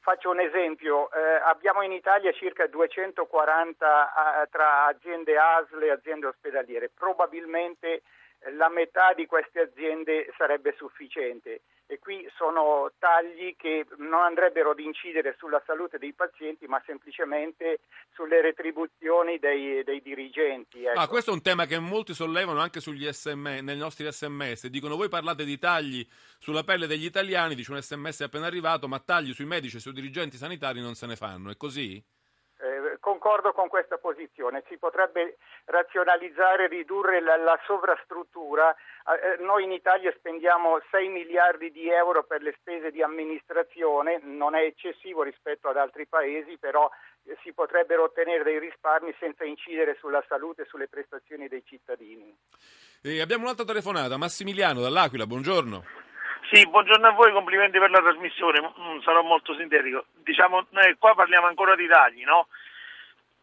Faccio 0.00 0.30
un 0.30 0.40
esempio, 0.40 1.10
eh, 1.10 1.34
abbiamo 1.44 1.82
in 1.82 1.92
Italia 1.92 2.32
circa 2.32 2.66
240 2.66 4.42
eh, 4.42 4.48
tra 4.48 4.86
aziende 4.86 5.36
ASL 5.36 5.82
e 5.82 5.90
aziende 5.90 6.26
ospedaliere, 6.26 6.88
probabilmente 6.88 8.02
la 8.52 8.68
metà 8.68 9.12
di 9.14 9.26
queste 9.26 9.60
aziende 9.60 10.32
sarebbe 10.36 10.74
sufficiente 10.76 11.62
e 11.90 11.98
qui 11.98 12.28
sono 12.36 12.92
tagli 12.98 13.56
che 13.56 13.86
non 13.96 14.22
andrebbero 14.22 14.72
ad 14.72 14.78
incidere 14.78 15.34
sulla 15.38 15.62
salute 15.64 15.98
dei 15.98 16.12
pazienti 16.12 16.66
ma 16.66 16.80
semplicemente 16.84 17.80
sulle 18.12 18.42
retribuzioni 18.42 19.38
dei, 19.38 19.82
dei 19.84 20.02
dirigenti. 20.02 20.84
ecco. 20.84 21.00
Ah, 21.00 21.08
questo 21.08 21.30
è 21.30 21.34
un 21.34 21.40
tema 21.40 21.64
che 21.64 21.78
molti 21.78 22.12
sollevano 22.12 22.60
anche 22.60 22.80
sugli 22.80 23.10
SM, 23.10 23.60
nei 23.62 23.76
nostri 23.76 24.10
sms. 24.10 24.66
Dicono 24.66 24.96
voi 24.96 25.08
parlate 25.08 25.44
di 25.44 25.58
tagli 25.58 26.06
sulla 26.38 26.62
pelle 26.62 26.86
degli 26.86 27.06
italiani, 27.06 27.54
dice 27.54 27.72
un 27.72 27.80
sms 27.80 28.20
appena 28.20 28.46
arrivato, 28.46 28.86
ma 28.86 29.00
tagli 29.00 29.32
sui 29.32 29.46
medici 29.46 29.78
e 29.78 29.80
sui 29.80 29.92
dirigenti 29.92 30.36
sanitari 30.36 30.80
non 30.80 30.94
se 30.94 31.06
ne 31.06 31.16
fanno. 31.16 31.50
È 31.50 31.56
così? 31.56 32.04
Concordo 33.00 33.52
con 33.52 33.68
questa 33.68 33.98
posizione, 33.98 34.62
si 34.68 34.76
potrebbe 34.78 35.38
razionalizzare, 35.64 36.68
ridurre 36.68 37.20
la, 37.20 37.36
la 37.36 37.58
sovrastruttura. 37.66 38.74
Eh, 38.74 39.34
eh, 39.34 39.42
noi 39.42 39.64
in 39.64 39.72
Italia 39.72 40.12
spendiamo 40.16 40.80
6 40.90 41.08
miliardi 41.08 41.70
di 41.70 41.88
euro 41.88 42.24
per 42.24 42.42
le 42.42 42.54
spese 42.58 42.90
di 42.90 43.02
amministrazione, 43.02 44.20
non 44.22 44.54
è 44.54 44.62
eccessivo 44.62 45.22
rispetto 45.22 45.68
ad 45.68 45.76
altri 45.76 46.06
paesi, 46.06 46.58
però 46.58 46.90
eh, 47.24 47.36
si 47.42 47.52
potrebbero 47.52 48.04
ottenere 48.04 48.44
dei 48.44 48.58
risparmi 48.58 49.14
senza 49.18 49.44
incidere 49.44 49.96
sulla 49.98 50.24
salute 50.28 50.62
e 50.62 50.66
sulle 50.66 50.88
prestazioni 50.88 51.48
dei 51.48 51.64
cittadini. 51.64 52.34
E 53.02 53.20
abbiamo 53.20 53.44
un'altra 53.44 53.64
telefonata, 53.64 54.16
Massimiliano 54.16 54.80
dall'Aquila, 54.80 55.26
buongiorno. 55.26 56.06
Sì, 56.50 56.66
buongiorno 56.66 57.06
a 57.06 57.12
voi, 57.12 57.30
complimenti 57.32 57.78
per 57.78 57.90
la 57.90 58.00
trasmissione, 58.00 58.58
sarò 59.04 59.22
molto 59.22 59.54
sintetico. 59.54 60.06
Diciamo, 60.24 60.66
noi 60.70 60.96
qua 60.98 61.14
parliamo 61.14 61.46
ancora 61.46 61.76
di 61.76 61.86
tagli, 61.86 62.24
no? 62.24 62.48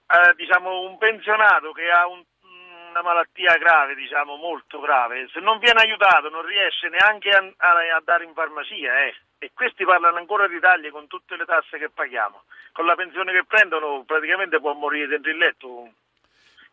Eh, 0.08 0.34
diciamo, 0.36 0.82
un 0.82 0.98
pensionato 0.98 1.72
che 1.72 1.90
ha 1.90 2.08
un- 2.08 2.24
una 2.90 3.02
malattia 3.02 3.58
grave, 3.58 3.96
diciamo, 3.96 4.36
molto 4.36 4.80
grave, 4.80 5.28
se 5.34 5.40
non 5.42 5.58
viene 5.60 5.82
aiutato 5.82 6.30
non 6.30 6.46
riesce 6.46 6.88
neanche 6.90 7.30
a, 7.30 7.44
a- 7.58 7.96
a 7.96 8.02
dare 8.04 8.24
in 8.24 8.34
farmacia, 8.34 9.02
eh. 9.04 9.16
E 9.40 9.52
questi 9.54 9.84
parlano 9.84 10.18
ancora 10.18 10.48
di 10.48 10.60
tagli 10.60 10.90
con 10.92 11.08
tutte 11.08 11.36
le 11.36 11.46
tasse 11.46 11.78
che 11.78 11.90
paghiamo. 11.90 12.44
Con 12.72 12.86
la 12.86 12.96
pensione 12.96 13.34
che 13.34 13.44
prendono 13.46 14.04
praticamente 14.06 14.60
può 14.60 14.74
morire 14.74 15.08
dentro 15.08 15.30
il 15.32 15.38
letto 15.38 15.90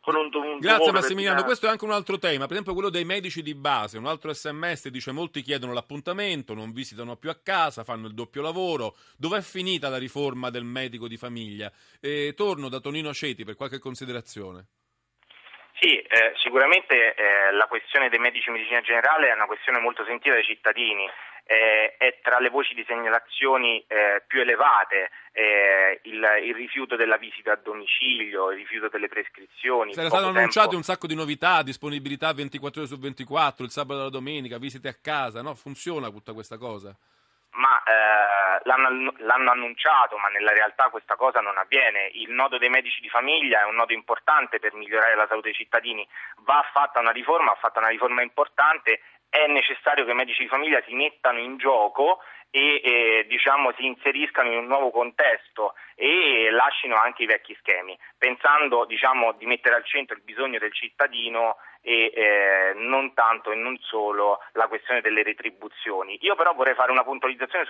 con 0.03 0.17
un, 0.17 0.31
un 0.35 0.59
Grazie 0.59 0.91
Massimiliano, 0.91 1.45
questo 1.45 1.67
è 1.67 1.69
anche 1.71 1.85
un 1.85 1.93
altro 1.93 2.19
tema, 2.19 2.45
per 2.47 2.53
esempio 2.53 2.73
quello 2.75 2.91
dei 2.91 3.05
medici 3.05 3.41
di 3.41 3.55
base, 3.55 3.99
un 3.99 4.07
altro 4.07 4.33
sms 4.33 4.89
dice 4.89 5.13
molti 5.13 5.43
chiedono 5.43 5.73
l'appuntamento, 5.73 6.55
non 6.55 6.73
visitano 6.73 7.17
più 7.17 7.31
a 7.31 7.39
casa, 7.41 7.85
fanno 7.85 8.09
il 8.09 8.15
doppio 8.15 8.43
lavoro, 8.43 8.97
dov'è 9.17 9.41
finita 9.41 9.89
la 9.89 9.99
riforma 9.99 10.51
del 10.51 10.65
medico 10.65 11.07
di 11.07 11.17
famiglia? 11.17 11.71
E 12.01 12.35
torno 12.37 12.69
da 12.69 12.81
Tonino 12.81 13.15
Ceti 13.15 13.45
per 13.45 13.55
qualche 13.55 13.79
considerazione. 13.79 14.67
Sì, 15.79 15.97
eh, 15.99 16.33
sicuramente 16.43 17.15
eh, 17.15 17.53
la 17.53 17.67
questione 17.67 18.09
dei 18.09 18.19
medici 18.19 18.47
di 18.47 18.57
medicina 18.57 18.81
generale 18.81 19.31
è 19.31 19.35
una 19.35 19.47
questione 19.47 19.79
molto 19.79 20.05
sentita 20.05 20.35
dai 20.35 20.45
cittadini, 20.45 21.07
eh, 21.45 21.97
è 21.97 22.19
tra 22.23 22.39
le 22.39 22.49
voci 22.49 22.75
di 22.75 22.85
segnalazioni 22.87 23.85
eh, 23.87 24.23
più 24.27 24.41
elevate 24.41 25.11
eh, 25.33 26.01
il, 26.05 26.25
il 26.45 26.55
rifiuto 26.55 26.97
della 26.97 27.17
visita 27.17 27.53
a 27.53 27.57
domicilio, 27.57 28.51
il 28.51 28.59
rifiuto 28.59 28.89
delle 28.89 29.09
prescrizioni. 29.09 29.95
Poco 29.95 30.09
stato 30.09 30.27
annunciato 30.27 30.77
un 30.77 30.83
sacco 30.83 31.07
di 31.07 31.15
novità, 31.15 31.63
disponibilità 31.63 32.33
24 32.33 32.81
ore 32.81 32.91
su 32.91 32.99
24, 32.99 33.65
il 33.65 33.71
sabato 33.71 34.01
e 34.01 34.03
la 34.05 34.11
domenica, 34.11 34.59
visite 34.59 34.89
a 34.89 34.97
casa, 35.01 35.43
no? 35.43 35.55
Funziona 35.55 36.09
tutta 36.11 36.33
questa 36.33 36.59
cosa? 36.59 36.97
ma 37.55 37.83
eh, 37.83 38.61
l'hanno, 38.65 39.13
l'hanno, 39.19 39.51
annunciato, 39.51 40.17
ma 40.17 40.29
nella 40.29 40.53
realtà 40.53 40.89
questa 40.89 41.17
cosa 41.17 41.41
non 41.41 41.59
avviene. 41.59 42.11
Il 42.15 42.31
nodo 42.31 42.59
dei 42.59 42.71
medici 42.71 43.01
di 43.01 43.09
famiglia 43.09 43.61
è 43.61 43.67
un 43.67 43.75
nodo 43.75 43.93
importante 43.93 44.59
per 44.59 44.75
migliorare 44.75 45.15
la 45.15 45.27
salute 45.27 45.49
dei 45.49 45.57
cittadini, 45.57 46.07
va 46.45 46.65
fatta 46.73 47.01
una 47.01 47.11
riforma, 47.11 47.51
va 47.53 47.59
fatta 47.61 47.81
una 47.81 47.89
riforma 47.89 48.23
importante, 48.23 49.01
è 49.33 49.47
necessario 49.47 50.05
che 50.05 50.11
i 50.11 50.15
medici 50.15 50.43
di 50.43 50.49
famiglia 50.49 50.83
si 50.87 50.93
mettano 50.93 51.39
in 51.39 51.57
gioco 51.57 52.19
e 52.55 52.83
eh, 52.85 53.27
diciamo, 53.29 53.73
si 53.79 53.87
inseriscano 53.87 54.51
in 54.51 54.59
un 54.59 54.67
nuovo 54.67 54.91
contesto 54.91 55.75
e 55.95 56.51
lasciano 56.51 56.97
anche 56.97 57.23
i 57.23 57.27
vecchi 57.27 57.57
schemi, 57.59 57.99
pensando 58.19 58.85
diciamo, 58.85 59.33
di 59.33 59.47
mettere 59.47 59.75
al 59.75 59.87
centro 59.87 60.15
il 60.15 60.23
bisogno 60.23 60.59
del 60.59 60.73
cittadino 60.73 61.57
e 61.81 62.13
eh, 62.15 62.73
non 62.77 63.13
tanto 63.15 63.51
e 63.51 63.57
non 63.57 63.77
solo 63.81 64.39
la 64.53 64.69
questione 64.69 65.01
delle 65.01 65.23
retribuzioni. 65.23 66.19
Io 66.21 66.37
però 66.37 66.55
vorrei 66.55 66.75
fare 66.75 66.93
una 66.93 67.05
puntualizzazione 67.05 67.65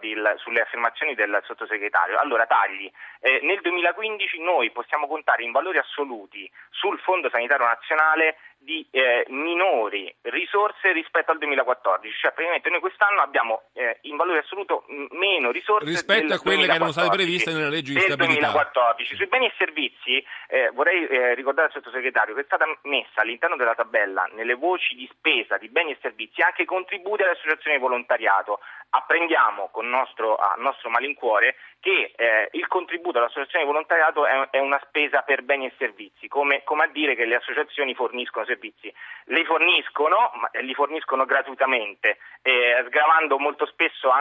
del, 0.00 0.34
sulle 0.38 0.60
affermazioni 0.60 1.14
del 1.14 1.42
sottosegretario. 1.44 2.18
Allora, 2.18 2.46
tagli. 2.46 2.90
Eh, 3.20 3.40
nel 3.42 3.60
2015 3.60 4.40
noi 4.40 4.70
possiamo 4.70 5.06
contare 5.06 5.42
in 5.42 5.52
valori 5.52 5.78
assoluti 5.78 6.50
sul 6.70 6.98
Fondo 7.00 7.28
Sanitario 7.28 7.66
Nazionale 7.66 8.36
di 8.58 8.86
eh, 8.90 9.24
minori 9.28 10.12
risorse 10.22 10.92
rispetto 10.92 11.30
al 11.30 11.38
2014, 11.38 12.16
cioè 12.18 12.32
praticamente 12.32 12.70
noi 12.70 12.80
quest'anno 12.80 13.20
abbiamo 13.20 13.62
eh, 13.74 13.98
in 14.02 14.16
valore 14.16 14.27
assoluto 14.36 14.84
meno 15.10 15.50
risorse 15.50 15.88
rispetto 15.88 16.34
a 16.34 16.38
quelle 16.38 16.66
2014, 16.66 16.68
che 16.68 16.74
erano 16.74 16.92
state 16.92 17.16
previste 17.16 17.52
nella 17.52 17.68
legge 17.68 17.92
di 17.94 18.00
stabilità. 18.00 18.50
2014. 18.52 19.16
Sui 19.16 19.26
beni 19.26 19.46
e 19.46 19.52
servizi 19.56 20.24
eh, 20.48 20.70
vorrei 20.74 21.06
eh, 21.06 21.34
ricordare 21.34 21.68
al 21.68 21.72
sottosegretario 21.72 22.34
che 22.34 22.42
è 22.42 22.44
stata 22.44 22.66
messa 22.82 23.22
all'interno 23.22 23.56
della 23.56 23.74
tabella 23.74 24.28
nelle 24.34 24.54
voci 24.54 24.94
di 24.94 25.08
spesa 25.10 25.56
di 25.56 25.68
beni 25.68 25.92
e 25.92 25.98
servizi 26.02 26.42
anche 26.42 26.64
contributi 26.64 27.22
alle 27.22 27.32
associazioni 27.32 27.76
di 27.76 27.82
volontariato. 27.82 28.60
Apprendiamo 28.90 29.68
con 29.70 29.88
nostro, 29.88 30.36
a 30.36 30.54
nostro 30.58 30.90
malincuore 30.90 31.56
che 31.80 32.12
eh, 32.16 32.48
il 32.52 32.66
contributo 32.66 33.18
all'associazione 33.18 33.64
di 33.64 33.70
volontariato 33.70 34.26
è, 34.26 34.50
è, 34.50 34.58
una 34.58 34.80
spesa 34.86 35.22
per 35.22 35.42
beni 35.42 35.66
e 35.66 35.72
servizi, 35.78 36.26
come, 36.26 36.64
come, 36.64 36.84
a 36.84 36.88
dire 36.88 37.14
che 37.14 37.24
le 37.24 37.36
associazioni 37.36 37.94
forniscono 37.94 38.44
servizi. 38.44 38.92
Li 39.26 39.44
forniscono, 39.44 40.32
ma 40.34 40.50
li 40.60 40.74
forniscono 40.74 41.24
gratuitamente, 41.24 42.18
eh, 42.42 42.84
sgravando 42.86 43.38
molto 43.38 43.66
spesso 43.66 44.10
anche 44.10 44.17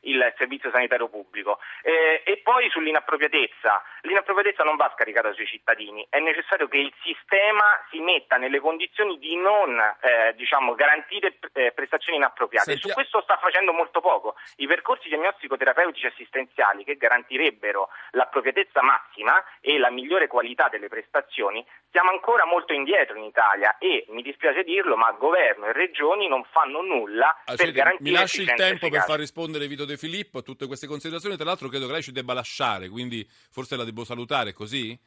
il 0.00 0.34
servizio 0.36 0.70
sanitario 0.70 1.08
pubblico. 1.08 1.58
Eh, 1.82 2.22
e 2.24 2.38
poi 2.38 2.68
sull'inappropriatezza. 2.70 3.82
L'inappropriatezza 4.02 4.62
non 4.62 4.76
va 4.76 4.90
scaricata 4.94 5.32
sui 5.32 5.46
cittadini, 5.46 6.06
è 6.08 6.18
necessario 6.18 6.68
che 6.68 6.78
il 6.78 6.92
sistema 7.02 7.64
si 7.90 8.00
metta 8.00 8.36
nelle 8.36 8.60
condizioni 8.60 9.18
di 9.18 9.36
non 9.36 9.78
eh, 9.78 10.34
diciamo, 10.34 10.74
garantire 10.74 11.38
eh, 11.52 11.72
prestazioni 11.72 12.18
inappropriate. 12.18 12.72
Senti... 12.72 12.88
Su 12.88 12.94
questo 12.94 13.22
sta 13.22 13.36
facendo 13.38 13.72
molto 13.72 14.00
poco. 14.00 14.36
I 14.56 14.66
percorsi 14.66 15.08
diagnostico-terapeutici 15.08 16.06
assistenziali 16.06 16.84
che 16.84 16.96
garantirebbero 16.96 17.88
l'appropriatezza 18.12 18.82
massima 18.82 19.42
e 19.60 19.78
la 19.78 19.90
migliore 19.90 20.26
qualità 20.26 20.68
delle 20.68 20.88
prestazioni, 20.88 21.64
siamo 21.90 22.10
ancora 22.10 22.44
molto 22.44 22.72
indietro 22.72 23.16
in 23.16 23.24
Italia 23.24 23.78
e 23.78 24.04
mi 24.08 24.22
dispiace 24.22 24.62
dirlo, 24.62 24.96
ma 24.96 25.10
governo 25.12 25.66
e 25.66 25.72
regioni 25.72 26.28
non 26.28 26.44
fanno 26.50 26.82
nulla 26.82 27.42
ah, 27.44 27.54
per 27.54 27.70
garantire 27.72 28.10
Mi 28.10 28.16
lasci 28.16 28.42
il 28.42 28.52
tempo 28.54 28.88
per 28.88 29.02
far 29.02 29.18
rispondere 29.18 29.37
Vito 29.46 29.84
De 29.84 29.96
Filippo 29.96 30.38
a 30.38 30.42
tutte 30.42 30.66
queste 30.66 30.86
considerazioni, 30.86 31.36
tra 31.36 31.44
l'altro 31.44 31.68
credo 31.68 31.86
che 31.86 31.92
lei 31.92 32.02
ci 32.02 32.12
debba 32.12 32.32
lasciare, 32.32 32.88
quindi 32.88 33.26
forse 33.50 33.76
la 33.76 33.84
devo 33.84 34.04
salutare, 34.04 34.52
così? 34.52 34.98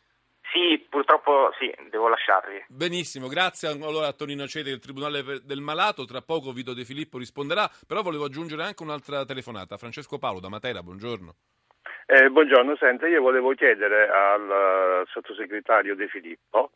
Sì, 0.51 0.85
purtroppo 0.89 1.51
sì, 1.59 1.73
devo 1.89 2.07
lasciarvi. 2.07 2.65
Benissimo, 2.67 3.27
grazie 3.27 3.69
allora 3.69 4.07
a 4.07 4.13
Tonino 4.13 4.47
Ceti 4.47 4.69
del 4.69 4.79
Tribunale 4.79 5.41
del 5.43 5.61
Malato, 5.61 6.05
tra 6.05 6.21
poco 6.21 6.51
Vito 6.51 6.73
De 6.73 6.83
Filippo 6.83 7.17
risponderà, 7.17 7.69
però 7.87 8.01
volevo 8.01 8.25
aggiungere 8.25 8.63
anche 8.63 8.83
un'altra 8.83 9.25
telefonata. 9.25 9.77
Francesco 9.77 10.17
Paolo 10.17 10.39
da 10.39 10.49
Matera, 10.49 10.83
buongiorno. 10.83 11.35
Eh, 12.05 12.29
buongiorno, 12.29 12.75
senta, 12.75 13.07
io 13.07 13.21
volevo 13.21 13.53
chiedere 13.53 14.09
al 14.09 15.07
sottosegretario 15.07 15.95
De 15.95 16.07
Filippo 16.07 16.71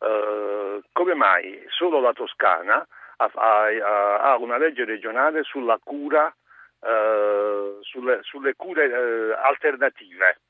eh, 0.00 0.80
come 0.92 1.14
mai 1.14 1.64
solo 1.68 2.00
la 2.00 2.12
Toscana 2.12 2.86
ha, 3.16 3.30
ha, 3.34 4.20
ha 4.20 4.36
una 4.36 4.58
legge 4.58 4.84
regionale 4.84 5.42
sulla 5.42 5.78
cura, 5.82 6.28
eh, 6.28 6.34
sulle, 7.82 8.20
sulle, 8.22 8.54
cure 8.54 8.84
eh, 8.84 9.36
alternative. 9.42 10.40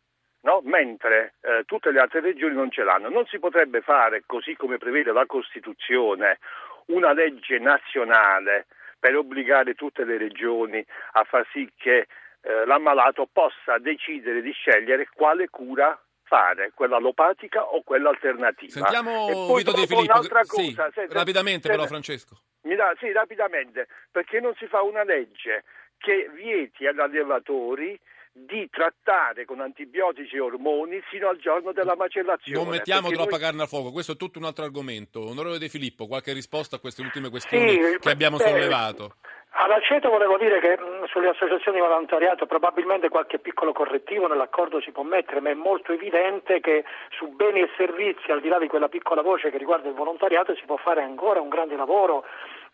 No? 0.41 0.61
mentre 0.63 1.35
eh, 1.41 1.65
tutte 1.67 1.91
le 1.91 1.99
altre 1.99 2.21
regioni 2.21 2.55
non 2.55 2.71
ce 2.71 2.85
l'hanno. 2.85 3.09
Non 3.09 3.27
si 3.27 3.39
potrebbe 3.39 3.81
fare, 3.83 4.23
così 4.25 4.55
come 4.55 4.79
prevede 4.79 5.13
la 5.13 5.27
Costituzione, 5.27 6.39
una 6.87 7.13
legge 7.13 7.59
nazionale 7.59 8.67
per 8.99 9.17
obbligare 9.17 9.75
tutte 9.75 10.05
le 10.05 10.17
regioni 10.17 10.85
a 11.13 11.25
far 11.25 11.47
sì 11.53 11.71
che 11.77 12.07
eh, 12.41 12.65
l'ammalato 12.67 13.29
possa 13.31 13.79
decidere 13.79 14.41
di 14.41 14.53
scegliere 14.53 15.09
quale 15.13 15.49
cura 15.49 16.01
fare, 16.23 16.73
quella 16.75 16.97
allopatica 16.97 17.65
o 17.65 17.83
quella 17.83 18.11
alternativa. 18.11 18.71
Sentiamo 18.71 19.55
Vito 19.55 19.73
De 19.73 19.87
Filippo. 19.87 20.13
Un'altra 20.13 20.43
cosa, 20.47 20.91
sì, 20.91 20.91
se, 20.93 21.07
rapidamente 21.11 21.69
se, 21.69 21.75
però 21.75 21.87
Francesco. 21.87 22.37
Da, 22.61 22.95
sì, 22.99 23.11
rapidamente, 23.13 23.89
perché 24.11 24.41
non 24.41 24.55
si 24.57 24.67
fa 24.67 24.83
una 24.83 25.03
legge 25.03 25.65
che 25.99 26.31
vieti 26.35 26.87
agli 26.87 27.01
allevatori 27.01 27.99
di 28.33 28.69
trattare 28.71 29.45
con 29.45 29.61
antibiotici 29.61 30.37
e 30.37 30.41
ormoni 30.41 31.01
fino 31.11 31.29
al 31.29 31.39
giorno 31.39 31.73
della 31.73 31.97
macellazione. 31.97 32.59
Non 32.59 32.69
mettiamo 32.69 33.11
troppa 33.11 33.31
noi... 33.31 33.41
carne 33.41 33.63
al 33.63 33.69
fuoco, 33.69 33.91
questo 33.91 34.13
è 34.13 34.17
tutto 34.17 34.39
un 34.39 34.45
altro 34.45 34.65
argomento. 34.65 35.21
Onorevole 35.21 35.59
De 35.59 35.69
Filippo, 35.69 36.07
qualche 36.07 36.33
risposta 36.33 36.77
a 36.77 36.79
queste 36.79 37.03
ultime 37.03 37.31
questioni 37.31 37.71
sì, 37.71 37.99
che 37.99 38.11
abbiamo 38.11 38.37
beh, 38.37 38.45
sollevato? 38.45 39.15
All'aceto 39.51 40.09
volevo 40.09 40.39
dire 40.39 40.61
che 40.61 40.79
mh, 40.79 41.07
sulle 41.07 41.31
associazioni 41.31 41.79
di 41.79 41.85
volontariato 41.85 42.47
probabilmente 42.47 43.09
qualche 43.09 43.41
piccolo 43.41 43.73
correttivo 43.73 44.29
nell'accordo 44.29 44.81
si 44.81 44.93
può 44.93 45.03
mettere, 45.03 45.41
ma 45.41 45.51
è 45.51 45.55
molto 45.55 45.93
evidente 45.93 46.61
che 46.61 46.85
su 47.11 47.29
beni 47.29 47.63
e 47.63 47.71
servizi, 47.77 48.31
al 48.31 48.41
di 48.41 48.49
là 48.49 48.59
di 48.59 48.69
quella 48.69 48.89
piccola 48.89 49.23
voce 49.23 49.51
che 49.51 49.59
riguarda 49.59 49.89
il 49.89 49.95
volontariato, 49.95 50.55
si 50.55 50.65
può 50.65 50.77
fare 50.77 51.03
ancora 51.03 51.41
un 51.41 51.49
grande 51.49 51.75
lavoro 51.75 52.25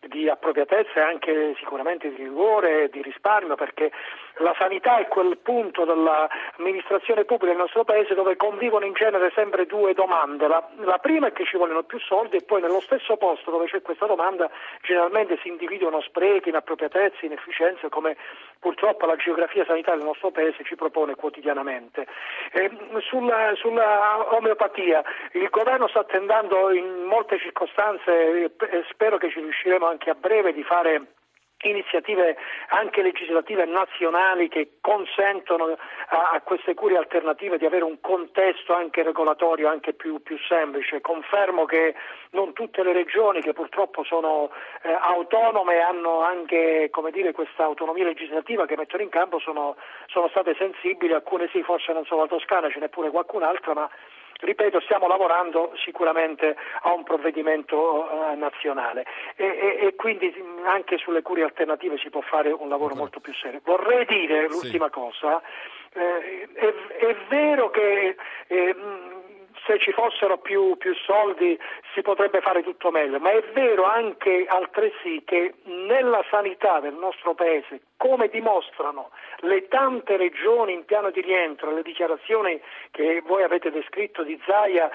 di 0.07 0.29
appropriatezza 0.29 0.99
e 0.99 1.01
anche 1.01 1.55
sicuramente 1.57 2.09
di 2.09 2.23
rigore 2.23 2.83
e 2.83 2.89
di 2.89 3.01
risparmio 3.01 3.55
perché 3.55 3.91
la 4.39 4.53
sanità 4.57 4.97
è 4.97 5.07
quel 5.07 5.37
punto 5.37 5.85
dell'amministrazione 5.85 7.23
pubblica 7.23 7.53
del 7.53 7.61
nostro 7.61 7.83
paese 7.83 8.13
dove 8.13 8.35
convivono 8.35 8.85
in 8.85 8.93
genere 8.93 9.31
sempre 9.33 9.65
due 9.65 9.93
domande. 9.93 10.47
La, 10.47 10.67
la, 10.77 10.97
prima 10.97 11.27
è 11.27 11.31
che 11.31 11.45
ci 11.45 11.57
vogliono 11.57 11.83
più 11.83 11.99
soldi 11.99 12.37
e 12.37 12.43
poi 12.43 12.61
nello 12.61 12.81
stesso 12.81 13.15
posto 13.17 13.51
dove 13.51 13.67
c'è 13.67 13.81
questa 13.81 14.05
domanda 14.05 14.49
generalmente 14.81 15.37
si 15.41 15.47
individuano 15.47 16.01
sprechi, 16.01 16.49
inappropriatezze, 16.49 17.25
inefficienze 17.25 17.89
come 17.89 18.17
purtroppo 18.59 19.05
la 19.05 19.15
geografia 19.15 19.65
sanitaria 19.65 19.99
del 19.99 20.07
nostro 20.07 20.31
paese 20.31 20.63
ci 20.63 20.75
propone 20.75 21.15
quotidianamente. 21.15 22.07
Eh, 22.55 22.71
sulla, 23.09 23.53
sulla, 23.55 24.33
omeopatia 24.33 25.03
il 25.33 25.49
governo 25.49 25.89
sta 25.89 26.05
tentando 26.05 26.71
in 26.71 27.03
molte 27.03 27.37
circostanze 27.37 28.45
e 28.45 28.51
spero 28.89 29.17
che 29.17 29.29
ci 29.29 29.41
riusciremo 29.41 29.85
anche 29.85 30.09
a 30.09 30.15
breve 30.15 30.53
di 30.53 30.63
fare 30.63 31.01
iniziative 31.63 32.37
anche 32.69 33.01
legislative 33.01 33.65
nazionali 33.65 34.49
che 34.49 34.77
consentono 34.81 35.77
a, 36.09 36.31
a, 36.33 36.41
queste 36.41 36.73
cure 36.73 36.97
alternative 36.97 37.57
di 37.57 37.65
avere 37.65 37.83
un 37.83 37.99
contesto 38.01 38.73
anche 38.73 39.03
regolatorio 39.03 39.69
anche 39.69 39.93
più, 39.93 40.21
più 40.21 40.37
semplice. 40.47 41.01
Confermo 41.01 41.65
che 41.65 41.95
non 42.31 42.53
tutte 42.53 42.83
le 42.83 42.93
regioni 42.93 43.41
che 43.41 43.53
purtroppo 43.53 44.03
sono 44.03 44.51
eh, 44.83 44.91
autonome 44.91 45.79
hanno 45.79 46.21
anche 46.21 46.91
dire, 47.11 47.31
questa 47.31 47.63
autonomia 47.63 48.03
legislativa 48.03 48.65
che 48.65 48.75
mettono 48.75 49.03
in 49.03 49.09
campo 49.09 49.39
sono, 49.39 49.75
sono 50.07 50.27
state 50.29 50.55
sensibili, 50.57 51.13
alcune 51.13 51.47
sì, 51.51 51.61
forse 51.63 51.93
non 51.93 52.05
solo 52.05 52.21
la 52.21 52.27
Toscana, 52.27 52.69
ce 52.69 52.79
n'è 52.79 52.89
pure 52.89 53.09
qualcun'altra, 53.09 53.73
ma 53.73 53.89
ripeto, 54.39 54.79
stiamo 54.81 55.07
lavorando 55.07 55.71
sicuramente 55.83 56.55
a 56.81 56.93
un 56.93 57.03
provvedimento 57.03 57.75
uh, 57.75 58.37
nazionale 58.37 59.05
e, 59.35 59.45
e, 59.45 59.87
e, 59.87 59.95
quindi 59.95 60.33
anche 60.65 60.97
sulle 60.97 61.21
cure 61.21 61.43
alternative 61.43 61.97
si 61.97 62.09
può 62.09 62.21
fare 62.21 62.51
un 62.51 62.69
lavoro 62.69 62.91
okay. 62.91 62.97
molto 62.97 63.19
più 63.19 63.33
serio. 63.33 63.61
Vorrei 63.63 64.05
dire 64.05 64.47
l'ultima 64.47 64.85
sì. 64.85 64.91
cosa, 64.91 65.41
eh, 65.93 66.47
è, 66.53 66.73
è, 67.05 67.15
vero 67.29 67.69
che 67.69 68.15
eh, 68.47 68.75
se 69.65 69.79
ci 69.79 69.91
fossero 69.91 70.37
più, 70.37 70.77
più, 70.77 70.93
soldi 70.95 71.59
si 71.93 72.01
potrebbe 72.01 72.41
fare 72.41 72.63
tutto 72.63 72.91
meglio, 72.91 73.19
ma 73.19 73.31
è 73.31 73.43
vero 73.53 73.83
anche 73.83 74.45
altresì 74.47 75.23
che 75.25 75.55
nella 75.63 76.23
sanità 76.29 76.79
del 76.79 76.93
nostro 76.93 77.33
Paese, 77.33 77.81
come 77.97 78.27
dimostrano 78.29 79.09
le 79.39 79.67
tante 79.67 80.17
regioni 80.17 80.73
in 80.73 80.85
piano 80.85 81.09
di 81.09 81.21
rientro, 81.21 81.73
le 81.73 81.81
dichiarazioni 81.81 82.61
che 82.91 83.21
voi 83.25 83.43
avete 83.43 83.71
descritto 83.71 84.23
di 84.23 84.39
Zaia 84.45 84.89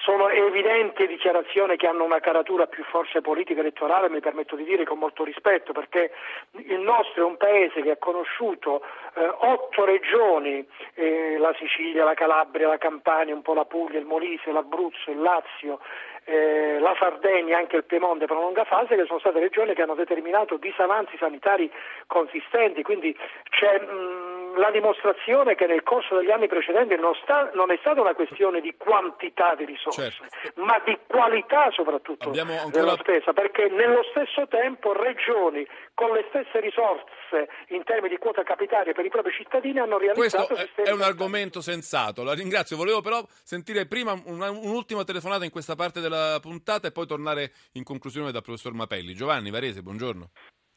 sono 0.00 0.28
evidenti 0.28 1.06
dichiarazioni 1.06 1.76
che 1.76 1.86
hanno 1.86 2.04
una 2.04 2.20
caratura 2.20 2.66
più 2.66 2.82
forse 2.84 3.20
politica 3.20 3.60
elettorale, 3.60 4.08
mi 4.08 4.20
permetto 4.20 4.56
di 4.56 4.64
dire 4.64 4.84
con 4.84 4.98
molto 4.98 5.22
rispetto, 5.22 5.72
perché 5.72 6.12
il 6.52 6.80
nostro 6.80 7.22
è 7.22 7.26
un 7.26 7.36
paese 7.36 7.82
che 7.82 7.92
ha 7.92 7.96
conosciuto 7.96 8.82
eh, 9.14 9.26
otto 9.26 9.84
regioni, 9.84 10.66
eh, 10.94 11.36
la 11.38 11.54
Sicilia, 11.58 12.04
la 12.04 12.14
Calabria, 12.14 12.68
la 12.68 12.78
Campania, 12.78 13.34
un 13.34 13.42
po' 13.42 13.54
la 13.54 13.64
Puglia, 13.64 13.98
il 13.98 14.06
Molise, 14.06 14.50
l'Abruzzo, 14.50 15.10
il 15.10 15.20
Lazio, 15.20 15.78
eh, 16.24 16.78
la 16.78 16.94
Sardegna 16.98 17.58
anche 17.58 17.76
il 17.76 17.84
Piemonte 17.84 18.26
per 18.26 18.36
una 18.36 18.46
lunga 18.46 18.64
fase, 18.64 18.96
che 18.96 19.04
sono 19.06 19.18
state 19.18 19.40
regioni 19.40 19.74
che 19.74 19.82
hanno 19.82 19.94
determinato 19.94 20.56
disavanzi 20.56 21.16
sanitari 21.18 21.70
consistenti, 22.06 22.82
quindi 22.82 23.16
c'è 23.50 23.80
mh, 23.80 24.41
la 24.56 24.70
dimostrazione 24.70 25.54
che 25.54 25.66
nel 25.66 25.82
corso 25.82 26.16
degli 26.16 26.30
anni 26.30 26.48
precedenti 26.48 26.96
non, 26.96 27.14
sta, 27.22 27.50
non, 27.54 27.70
è 27.70 27.76
stata 27.80 28.00
una 28.00 28.14
questione 28.14 28.60
di 28.60 28.74
quantità 28.76 29.54
di 29.54 29.64
risorse, 29.64 30.10
certo. 30.10 30.62
ma 30.62 30.80
di 30.84 30.98
qualità 31.06 31.70
soprattutto 31.70 32.30
ancora... 32.30 32.68
della 32.70 32.96
spesa, 32.98 33.32
perché 33.32 33.68
nello 33.68 34.02
stesso 34.10 34.46
tempo 34.48 34.92
regioni 34.92 35.66
con 35.94 36.12
le 36.12 36.24
stesse 36.28 36.60
risorse 36.60 37.48
in 37.68 37.82
termini 37.84 38.14
di 38.14 38.18
quota 38.18 38.42
capitaria 38.42 38.92
per 38.92 39.04
i 39.04 39.10
propri 39.10 39.32
cittadini 39.32 39.78
hanno 39.78 39.98
realizzato 39.98 40.54
Questo 40.54 40.82
è, 40.82 40.88
è 40.88 40.92
un 40.92 41.02
argomento 41.02 41.60
sensato, 41.60 42.22
la 42.22 42.34
ringrazio. 42.34 42.76
Volevo 42.76 43.00
però 43.00 43.22
sentire 43.42 43.86
prima 43.86 44.20
una, 44.26 44.50
un'ultima 44.50 45.04
telefonata 45.04 45.44
in 45.44 45.50
questa 45.50 45.74
parte 45.74 46.00
della 46.00 46.38
puntata 46.40 46.88
e 46.88 46.92
poi 46.92 47.06
tornare 47.06 47.52
in 47.72 47.84
conclusione 47.84 48.32
dal 48.32 48.42
professor 48.42 48.72
Mapelli. 48.72 49.14
Giovanni 49.14 49.50
Varese, 49.50 49.82
buongiorno. 49.82 50.30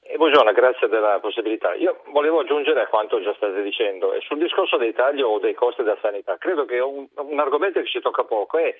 Eh, 0.08 0.18
buongiorno, 0.18 0.52
grazie 0.52 0.88
della 0.88 1.18
possibilità. 1.20 1.74
Io 1.74 2.04
volevo 2.10 2.42
aggiungere 2.42 2.80
a 2.80 2.88
quanto 2.88 3.20
già 3.24 3.34
state 3.34 3.64
dicendo, 3.64 4.14
sul 4.20 4.38
discorso 4.38 4.78
dei 4.78 4.94
tagli 4.94 5.22
o 5.22 5.40
dei 5.40 5.56
costi 5.56 5.82
della 5.82 5.98
sanità, 6.00 6.38
credo 6.38 6.66
che 6.66 6.78
un, 6.78 7.08
un 7.16 7.40
argomento 7.40 7.80
che 7.80 7.88
ci 7.88 8.00
tocca 8.02 8.24
poco 8.24 8.60
è 8.60 8.72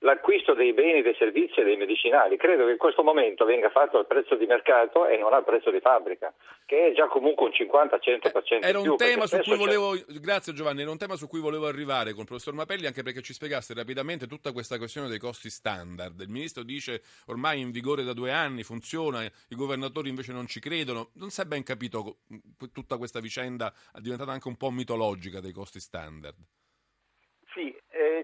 l'acquisto 0.00 0.54
dei 0.54 0.72
beni, 0.72 1.02
dei 1.02 1.14
servizi 1.18 1.60
e 1.60 1.64
dei 1.64 1.76
medicinali. 1.76 2.36
Credo 2.36 2.64
che 2.66 2.72
in 2.72 2.78
questo 2.78 3.02
momento 3.02 3.44
venga 3.44 3.70
fatto 3.70 3.98
al 3.98 4.06
prezzo 4.06 4.34
di 4.36 4.46
mercato 4.46 5.06
e 5.06 5.16
non 5.16 5.32
al 5.32 5.44
prezzo 5.44 5.70
di 5.70 5.80
fabbrica, 5.80 6.32
che 6.66 6.88
è 6.88 6.92
già 6.94 7.06
comunque 7.06 7.46
un 7.46 7.52
50-100% 7.52 8.62
Era 8.62 8.78
un 8.78 8.96
tema 8.96 9.26
su 9.26 9.38
cui 9.38 9.56
volevo, 9.56 9.92
grazie 10.20 10.52
Giovanni, 10.52 10.82
era 10.82 10.90
un 10.90 10.98
tema 10.98 11.16
su 11.16 11.28
cui 11.28 11.40
volevo 11.40 11.66
arrivare 11.66 12.12
con 12.12 12.20
il 12.20 12.26
professor 12.26 12.54
Mapelli 12.54 12.86
anche 12.86 13.02
perché 13.02 13.22
ci 13.22 13.32
spiegasse 13.32 13.74
rapidamente 13.74 14.26
tutta 14.26 14.52
questa 14.52 14.78
questione 14.78 15.08
dei 15.08 15.18
costi 15.18 15.50
standard. 15.50 16.20
Il 16.20 16.30
ministro 16.30 16.62
dice 16.62 17.02
ormai 17.26 17.60
in 17.60 17.70
vigore 17.70 18.02
da 18.02 18.12
due 18.12 18.32
anni, 18.32 18.62
funziona, 18.62 19.22
i 19.22 19.56
governatori 19.56 20.08
invece 20.08 20.32
non 20.32 20.46
ci 20.46 20.60
credono. 20.60 21.10
Non 21.14 21.30
si 21.30 21.40
è 21.40 21.44
ben 21.44 21.62
capito 21.62 22.18
tutta 22.72 22.96
questa 22.96 23.20
vicenda, 23.20 23.72
è 23.94 24.00
diventata 24.00 24.32
anche 24.32 24.48
un 24.48 24.56
po' 24.56 24.70
mitologica 24.70 25.40
dei 25.40 25.52
costi 25.52 25.80
standard. 25.80 26.36